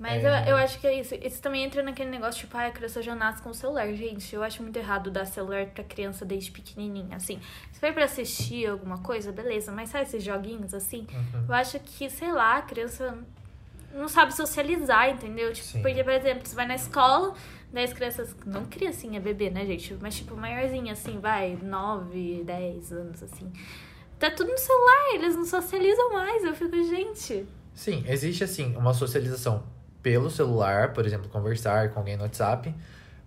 Mas 0.00 0.24
É. 0.24 0.44
eu, 0.46 0.52
eu 0.52 0.56
acho 0.56 0.80
que 0.80 0.86
é 0.86 0.98
isso. 0.98 1.14
Isso 1.22 1.42
também 1.42 1.62
entra 1.62 1.82
naquele 1.82 2.08
negócio, 2.08 2.40
tipo, 2.40 2.56
ah, 2.56 2.66
a 2.66 2.70
criança 2.70 3.02
já 3.02 3.14
nasce 3.14 3.42
com 3.42 3.50
o 3.50 3.54
celular. 3.54 3.86
Gente, 3.92 4.34
eu 4.34 4.42
acho 4.42 4.62
muito 4.62 4.76
errado 4.78 5.10
dar 5.10 5.26
celular 5.26 5.66
pra 5.66 5.84
criança 5.84 6.24
desde 6.24 6.50
pequenininha. 6.50 7.16
Assim, 7.16 7.38
se 7.70 7.78
for 7.78 7.92
pra 7.92 8.06
assistir 8.06 8.66
alguma 8.66 8.96
coisa, 9.02 9.30
beleza. 9.30 9.70
Mas 9.70 9.90
sabe 9.90 10.04
esses 10.04 10.24
joguinhos, 10.24 10.72
assim? 10.72 11.06
Uhum. 11.12 11.44
Eu 11.48 11.54
acho 11.54 11.78
que, 11.80 12.08
sei 12.08 12.32
lá, 12.32 12.56
a 12.56 12.62
criança 12.62 13.18
não 13.94 14.08
sabe 14.08 14.34
socializar, 14.34 15.10
entendeu? 15.10 15.52
Tipo, 15.52 15.68
Sim. 15.68 15.82
porque, 15.82 16.02
por 16.02 16.14
exemplo, 16.14 16.46
você 16.48 16.54
vai 16.56 16.66
na 16.66 16.76
escola, 16.76 17.34
daí 17.70 17.84
as 17.84 17.92
crianças... 17.92 18.34
Não 18.46 18.64
criancinha, 18.64 19.20
bebê, 19.20 19.50
né, 19.50 19.66
gente? 19.66 19.94
Mas, 20.00 20.14
tipo, 20.16 20.34
maiorzinha, 20.34 20.94
assim, 20.94 21.18
vai, 21.20 21.58
9, 21.62 22.42
10 22.44 22.90
anos, 22.92 23.22
assim. 23.22 23.52
Tá 24.18 24.30
tudo 24.30 24.50
no 24.50 24.56
celular, 24.58 25.14
eles 25.14 25.36
não 25.36 25.44
socializam 25.44 26.10
mais. 26.14 26.42
Eu 26.42 26.54
fico, 26.54 26.74
gente... 26.84 27.46
Sim, 27.74 28.02
existe 28.08 28.44
assim 28.44 28.74
uma 28.76 28.92
socialização 28.94 29.62
pelo 30.02 30.30
celular, 30.30 30.92
por 30.92 31.04
exemplo, 31.06 31.28
conversar 31.28 31.90
com 31.90 32.00
alguém 32.00 32.16
no 32.16 32.22
WhatsApp. 32.22 32.74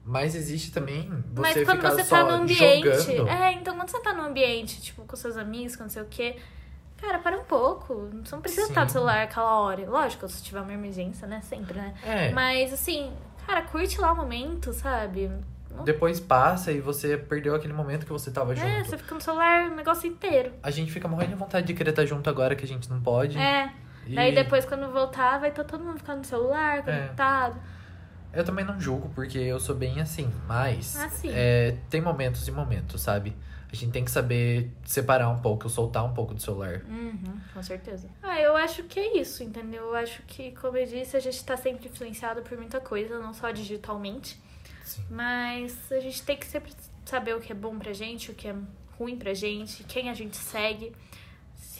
Mas 0.06 0.36
existe 0.36 0.72
também 0.72 1.10
você 1.34 1.42
Mas 1.42 1.54
quando 1.64 1.78
ficar 1.78 1.92
você 1.92 2.04
só 2.04 2.18
tá 2.18 2.24
no 2.24 2.44
ambiente. 2.44 3.02
jogando. 3.02 3.30
É, 3.30 3.54
então 3.54 3.76
quando 3.76 3.90
você 3.90 4.00
tá 4.02 4.14
no 4.14 4.24
ambiente, 4.24 4.82
tipo, 4.82 5.04
com 5.06 5.16
seus 5.16 5.38
amigos, 5.38 5.76
com 5.76 5.84
não 5.84 5.90
sei 5.90 6.02
o 6.02 6.08
quê. 6.10 6.36
Cara, 6.98 7.20
para 7.20 7.38
um 7.38 7.44
pouco. 7.44 8.10
Você 8.24 8.36
não 8.36 8.42
precisa 8.42 8.68
estar 8.68 8.82
no 8.82 8.88
Sim. 8.88 8.94
celular 8.94 9.24
aquela 9.24 9.60
hora. 9.60 9.90
Lógico, 9.90 10.28
se 10.28 10.44
tiver 10.44 10.62
uma 10.62 10.74
emergência, 10.74 11.28
né? 11.28 11.42
Sempre, 11.42 11.78
né? 11.78 11.94
É, 12.04 12.32
Mas 12.32 12.74
assim, 12.74 13.14
cara, 13.46 13.62
curte 13.64 14.00
lá 14.00 14.12
o 14.12 14.16
momento, 14.16 14.74
sabe? 14.74 15.32
Depois 15.84 16.20
passa 16.20 16.72
e 16.72 16.80
você 16.80 17.18
perdeu 17.18 17.56
aquele 17.56 17.74
momento 17.74 18.06
que 18.06 18.12
você 18.12 18.30
tava 18.30 18.56
junto. 18.56 18.68
É, 18.68 18.84
você 18.84 18.98
fica 18.98 19.16
no 19.16 19.22
celular 19.22 19.72
o 19.72 19.76
negócio 19.76 20.08
inteiro. 20.08 20.52
A 20.62 20.70
gente 20.70 20.92
fica 20.92 21.08
morrendo 21.08 21.32
de 21.32 21.36
vontade 21.36 21.66
de 21.66 21.74
querer 21.74 21.90
estar 21.90 22.06
junto 22.06 22.30
agora 22.30 22.56
que 22.56 22.64
a 22.64 22.68
gente 22.68 22.90
não 22.90 23.02
pode. 23.02 23.38
É. 23.38 23.72
E 24.06 24.16
Daí 24.16 24.34
depois, 24.34 24.66
quando 24.66 24.92
voltar, 24.92 25.40
vai 25.40 25.50
estar 25.50 25.64
todo 25.64 25.84
mundo 25.84 25.98
ficando 25.98 26.20
no 26.20 26.26
celular, 26.26 26.80
É. 26.80 26.82
conectado. 26.82 27.60
Eu 28.34 28.44
também 28.44 28.66
não 28.66 28.80
julgo, 28.80 29.10
porque 29.14 29.38
eu 29.38 29.60
sou 29.60 29.76
bem 29.76 30.02
assim, 30.02 30.32
mas 30.48 30.96
Ah, 31.00 31.10
sim. 31.10 31.30
é, 31.32 31.78
tem 31.90 32.02
momentos 32.02 32.48
e 32.48 32.52
momentos, 32.52 33.02
sabe? 33.02 33.36
A 33.72 33.76
gente 33.76 33.92
tem 33.92 34.04
que 34.06 34.12
saber 34.12 34.72
separar 34.86 35.30
um 35.30 35.40
pouco, 35.40 35.68
soltar 35.70 36.04
um 36.06 36.14
pouco 36.14 36.34
do 36.34 36.42
celular. 36.42 36.82
Uhum, 36.88 37.40
com 37.54 37.64
certeza. 37.64 38.08
Ah, 38.22 38.40
eu 38.40 38.56
acho 38.56 38.84
que 38.84 39.00
é 39.00 39.18
isso, 39.20 39.44
entendeu? 39.44 39.84
Eu 39.86 39.96
acho 39.96 40.22
que, 40.28 40.52
como 40.54 40.78
eu 40.78 40.86
disse, 40.86 41.16
a 41.18 41.20
gente 41.20 41.44
tá 41.44 41.58
sempre 41.58 41.88
influenciado 41.90 42.42
por 42.44 42.56
muita 42.58 42.80
coisa, 42.80 43.20
não 43.20 43.34
só 43.34 43.50
digitalmente. 43.52 44.40
Sim. 44.84 45.04
Mas 45.10 45.92
a 45.92 46.00
gente 46.00 46.22
tem 46.24 46.38
que 46.38 46.46
sempre 46.46 46.72
saber 47.06 47.36
o 47.36 47.40
que 47.40 47.52
é 47.52 47.56
bom 47.56 47.78
pra 47.80 47.94
gente, 47.94 48.30
o 48.32 48.36
que 48.36 48.48
é 48.48 48.56
ruim 49.00 49.18
pra 49.18 49.34
gente, 49.34 49.84
quem 49.86 50.10
a 50.10 50.14
gente 50.14 50.38
segue, 50.38 50.92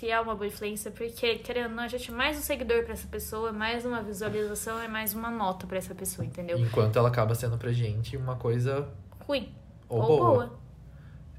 se 0.04 0.10
é 0.10 0.20
uma 0.20 0.36
boa 0.36 0.48
influência, 0.48 0.92
porque, 0.92 1.36
querendo 1.36 1.70
ou 1.70 1.76
não, 1.78 1.84
a 1.84 1.88
gente 1.88 2.12
é 2.12 2.14
mais 2.14 2.38
um 2.38 2.42
seguidor 2.42 2.84
pra 2.84 2.92
essa 2.92 3.08
pessoa, 3.08 3.54
mais 3.54 3.86
uma 3.86 4.04
visualização, 4.04 4.78
é 4.82 4.86
mais 4.86 5.14
uma 5.14 5.32
nota 5.32 5.66
pra 5.66 5.78
essa 5.78 5.96
pessoa, 5.96 6.26
entendeu? 6.26 6.60
Enquanto 6.60 7.00
ela 7.00 7.08
acaba 7.08 7.34
sendo 7.34 7.58
pra 7.58 7.72
gente 7.72 8.18
uma 8.18 8.36
coisa 8.36 8.90
Ruim 9.22 9.56
ou, 9.88 10.02
ou, 10.02 10.08
boa. 10.08 10.34
boa. 10.34 10.60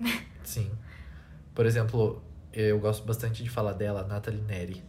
Sim. 0.42 0.70
Por 1.55 1.66
exemplo, 1.66 2.22
eu 2.55 2.79
gosto 2.79 3.05
bastante 3.05 3.42
de 3.42 3.50
falar 3.50 3.74
dela, 3.74 4.07
Nathalie 4.07 4.40
Neri. 4.40 4.83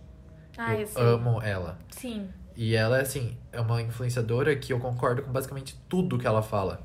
Ah, 0.58 0.74
eu 0.74 0.88
amo 0.96 1.42
ela. 1.42 1.78
Sim. 1.90 2.30
E 2.56 2.76
ela, 2.76 3.02
assim, 3.02 3.36
é 3.52 3.60
uma 3.60 3.82
influenciadora 3.82 4.56
que 4.56 4.72
eu 4.72 4.80
concordo 4.80 5.22
com 5.22 5.34
basicamente 5.34 5.78
tudo 5.90 6.18
que 6.18 6.26
ela 6.26 6.42
fala. 6.42 6.82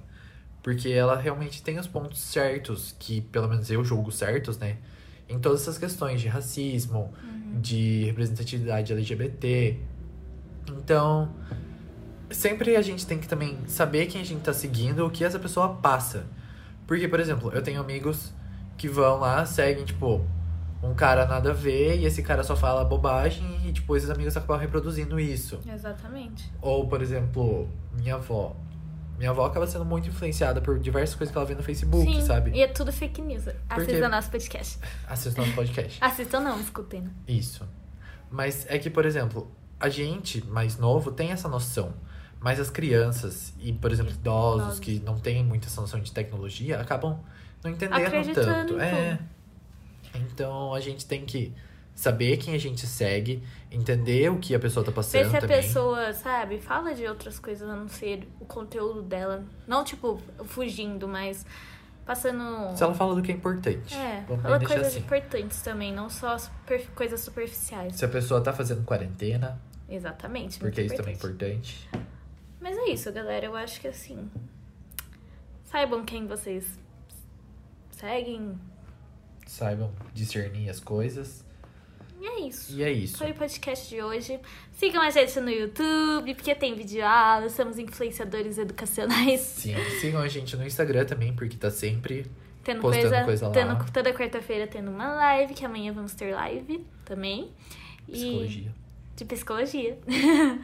Porque 0.61 0.88
ela 0.88 1.16
realmente 1.16 1.62
tem 1.62 1.79
os 1.79 1.87
pontos 1.87 2.18
certos, 2.18 2.96
que 2.98 3.20
pelo 3.20 3.46
menos 3.46 3.70
eu 3.70 3.85
julgo 3.85 4.11
certos, 4.11 4.59
né? 4.59 4.79
Em 5.31 5.38
todas 5.38 5.62
essas 5.62 5.79
questões 5.79 6.21
de 6.21 6.29
racismo, 6.29 7.12
de 7.61 8.05
representatividade 8.05 8.93
LGBT. 8.93 9.79
Então, 10.69 11.33
sempre 12.31 12.77
a 12.77 12.83
gente 12.83 13.07
tem 13.07 13.19
que 13.19 13.29
também 13.29 13.59
saber 13.66 14.07
quem 14.07 14.21
a 14.21 14.25
gente 14.25 14.43
tá 14.43 14.53
seguindo, 14.53 15.07
o 15.07 15.11
que 15.11 15.25
essa 15.25 15.38
pessoa 15.38 15.77
passa. 15.77 16.27
Porque, 16.87 17.07
por 17.09 17.21
exemplo, 17.21 17.51
eu 17.53 17.62
tenho 17.62 17.81
amigos 17.81 18.33
que 18.77 18.88
vão 18.88 19.19
lá, 19.19 19.47
seguem, 19.47 19.85
tipo, 19.85 20.25
um 20.83 20.95
cara 20.95 21.27
nada 21.27 21.51
a 21.51 21.55
ver, 21.55 21.99
e 21.99 22.07
esse 22.07 22.23
cara 22.23 22.43
só 22.43 22.57
fala 22.57 22.85
bobagem, 22.85 23.69
e, 23.69 23.73
tipo, 23.73 23.97
esses 23.97 24.11
amigos 24.11 24.37
acabam 24.37 24.59
reproduzindo 24.59 25.21
isso. 25.21 25.61
Exatamente. 25.73 26.51
Ou, 26.61 26.88
por 26.88 27.03
exemplo, 27.03 27.69
minha 27.93 28.16
avó. 28.16 28.57
Minha 29.20 29.33
avó 29.33 29.44
acaba 29.44 29.66
sendo 29.66 29.85
muito 29.85 30.09
influenciada 30.09 30.62
por 30.62 30.78
diversas 30.78 31.14
coisas 31.14 31.30
que 31.30 31.37
ela 31.37 31.46
vê 31.46 31.54
no 31.54 31.62
Facebook, 31.62 32.11
Sim, 32.11 32.22
sabe? 32.22 32.52
e 32.52 32.62
é 32.62 32.66
tudo 32.66 32.90
fake 32.90 33.20
news. 33.20 33.44
Assista 33.68 34.09
nosso 34.09 34.30
podcast. 34.30 34.78
Assista 35.06 35.42
nosso 35.42 35.54
podcast. 35.54 35.98
Assistam 36.00 36.40
não, 36.42 36.59
escutem. 36.59 37.06
Isso. 37.28 37.68
Mas 38.30 38.64
é 38.66 38.78
que, 38.78 38.88
por 38.88 39.04
exemplo, 39.04 39.54
a 39.78 39.90
gente 39.90 40.42
mais 40.46 40.78
novo 40.78 41.12
tem 41.12 41.33
essa 41.33 41.50
noção. 41.50 41.92
Mas 42.40 42.59
as 42.59 42.70
crianças 42.70 43.52
e, 43.61 43.74
por 43.74 43.92
exemplo, 43.92 44.11
idosos 44.11 44.62
Idosos. 44.62 44.80
que 44.80 45.00
não 45.00 45.18
têm 45.18 45.44
muita 45.44 45.66
essa 45.66 45.83
noção 45.83 46.00
de 46.00 46.11
tecnologia 46.11 46.80
acabam 46.80 47.20
não 47.62 47.70
entendendo 47.70 48.33
tanto. 48.33 48.80
É. 48.80 49.18
Então 50.14 50.72
a 50.72 50.80
gente 50.80 51.04
tem 51.04 51.26
que 51.26 51.52
saber 51.94 52.37
quem 52.38 52.55
a 52.55 52.59
gente 52.59 52.87
segue, 52.87 53.42
entender 53.70 54.31
o 54.31 54.38
que 54.38 54.55
a 54.55 54.59
pessoa 54.59 54.85
tá 54.85 54.90
Ver 54.90 54.96
passando 54.96 55.31
se 55.31 55.37
a 55.37 55.40
também. 55.40 55.61
pessoa, 55.62 56.12
sabe, 56.14 56.59
fala 56.61 56.94
de 56.94 57.07
outras 57.07 57.38
coisas 57.38 57.68
a 57.68 57.76
não 57.76 57.88
ser 57.88 58.26
o 58.40 58.44
conteúdo 58.46 59.03
dela. 59.03 59.44
Não, 59.66 59.85
tipo, 59.85 60.20
fugindo, 60.44 61.07
mas 61.07 61.44
passando. 62.07 62.74
Se 62.76 62.83
ela 62.83 62.94
fala 62.94 63.14
do 63.14 63.22
que 63.22 63.31
é 63.31 63.35
importante. 63.35 63.94
É, 63.94 64.24
Vamos 64.26 64.42
fala 64.42 64.59
coisas 64.59 64.87
assim. 64.88 65.00
importantes 65.00 65.61
também, 65.62 65.92
não 65.92 66.09
só 66.09 66.38
super- 66.38 66.87
coisas 66.94 67.20
superficiais. 67.20 67.96
Se 67.96 68.05
a 68.05 68.09
pessoa 68.09 68.40
tá 68.40 68.53
fazendo 68.53 68.83
quarentena, 68.85 69.61
Exatamente. 69.88 70.59
porque 70.59 70.81
isso 70.83 70.96
também 70.96 71.12
é 71.12 71.16
importante. 71.16 71.88
Mas 72.61 72.76
é 72.79 72.90
isso, 72.90 73.12
galera. 73.12 73.46
Eu 73.46 73.55
acho 73.57 73.81
que 73.81 73.88
assim. 73.88 74.31
Saibam 75.64 76.05
quem 76.05 76.26
vocês 76.26 76.79
seguem. 77.92 78.59
Saibam 79.46 79.92
discernir 80.12 80.68
as 80.68 80.81
coisas. 80.81 81.44
E 82.20 82.26
é 82.26 82.40
isso. 82.40 82.76
E 82.76 82.83
é 82.83 82.92
isso. 82.92 83.16
Foi 83.16 83.30
o 83.30 83.35
podcast 83.35 83.88
de 83.88 84.02
hoje. 84.02 84.38
Sigam 84.72 85.00
a 85.00 85.09
gente 85.09 85.40
no 85.40 85.48
YouTube, 85.48 86.35
porque 86.35 86.54
tem 86.54 86.74
vídeo 86.74 87.04
aula, 87.04 87.48
somos 87.48 87.78
influenciadores 87.78 88.59
educacionais. 88.59 89.40
Sim, 89.56 89.74
sigam 90.00 90.20
a 90.20 90.28
gente 90.28 90.54
no 90.56 90.66
Instagram 90.66 91.06
também, 91.06 91.35
porque 91.35 91.56
tá 91.56 91.70
sempre 91.70 92.26
Tendo 92.62 92.83
Postando 92.83 93.09
coisa, 93.09 93.24
coisa 93.24 93.46
lá. 93.48 93.52
tendo, 93.54 93.92
toda 93.92 94.12
quarta-feira 94.12 94.66
tendo 94.66 94.90
uma 94.90 95.14
live, 95.14 95.54
que 95.54 95.64
amanhã 95.64 95.92
vamos 95.92 96.12
ter 96.12 96.35
live 96.35 96.85
também. 97.06 97.50
E- 98.06 98.12
psicologia. 98.12 98.74
de 99.16 99.24
psicologia. 99.24 99.98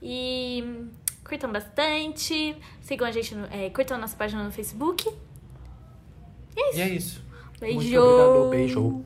e 0.00 0.86
curtam 1.22 1.52
bastante. 1.52 2.56
Sigam 2.80 3.06
a 3.06 3.12
gente 3.12 3.34
no. 3.34 3.44
É, 3.46 3.68
curtam 3.68 3.98
a 3.98 4.00
nossa 4.00 4.16
página 4.16 4.42
no 4.42 4.50
Facebook. 4.50 5.06
E 6.56 6.80
é 6.80 6.88
isso. 6.88 7.22
Beijo! 7.60 7.78
Muito 7.78 7.98
obrigado, 7.98 8.50
beijo. 8.50 9.04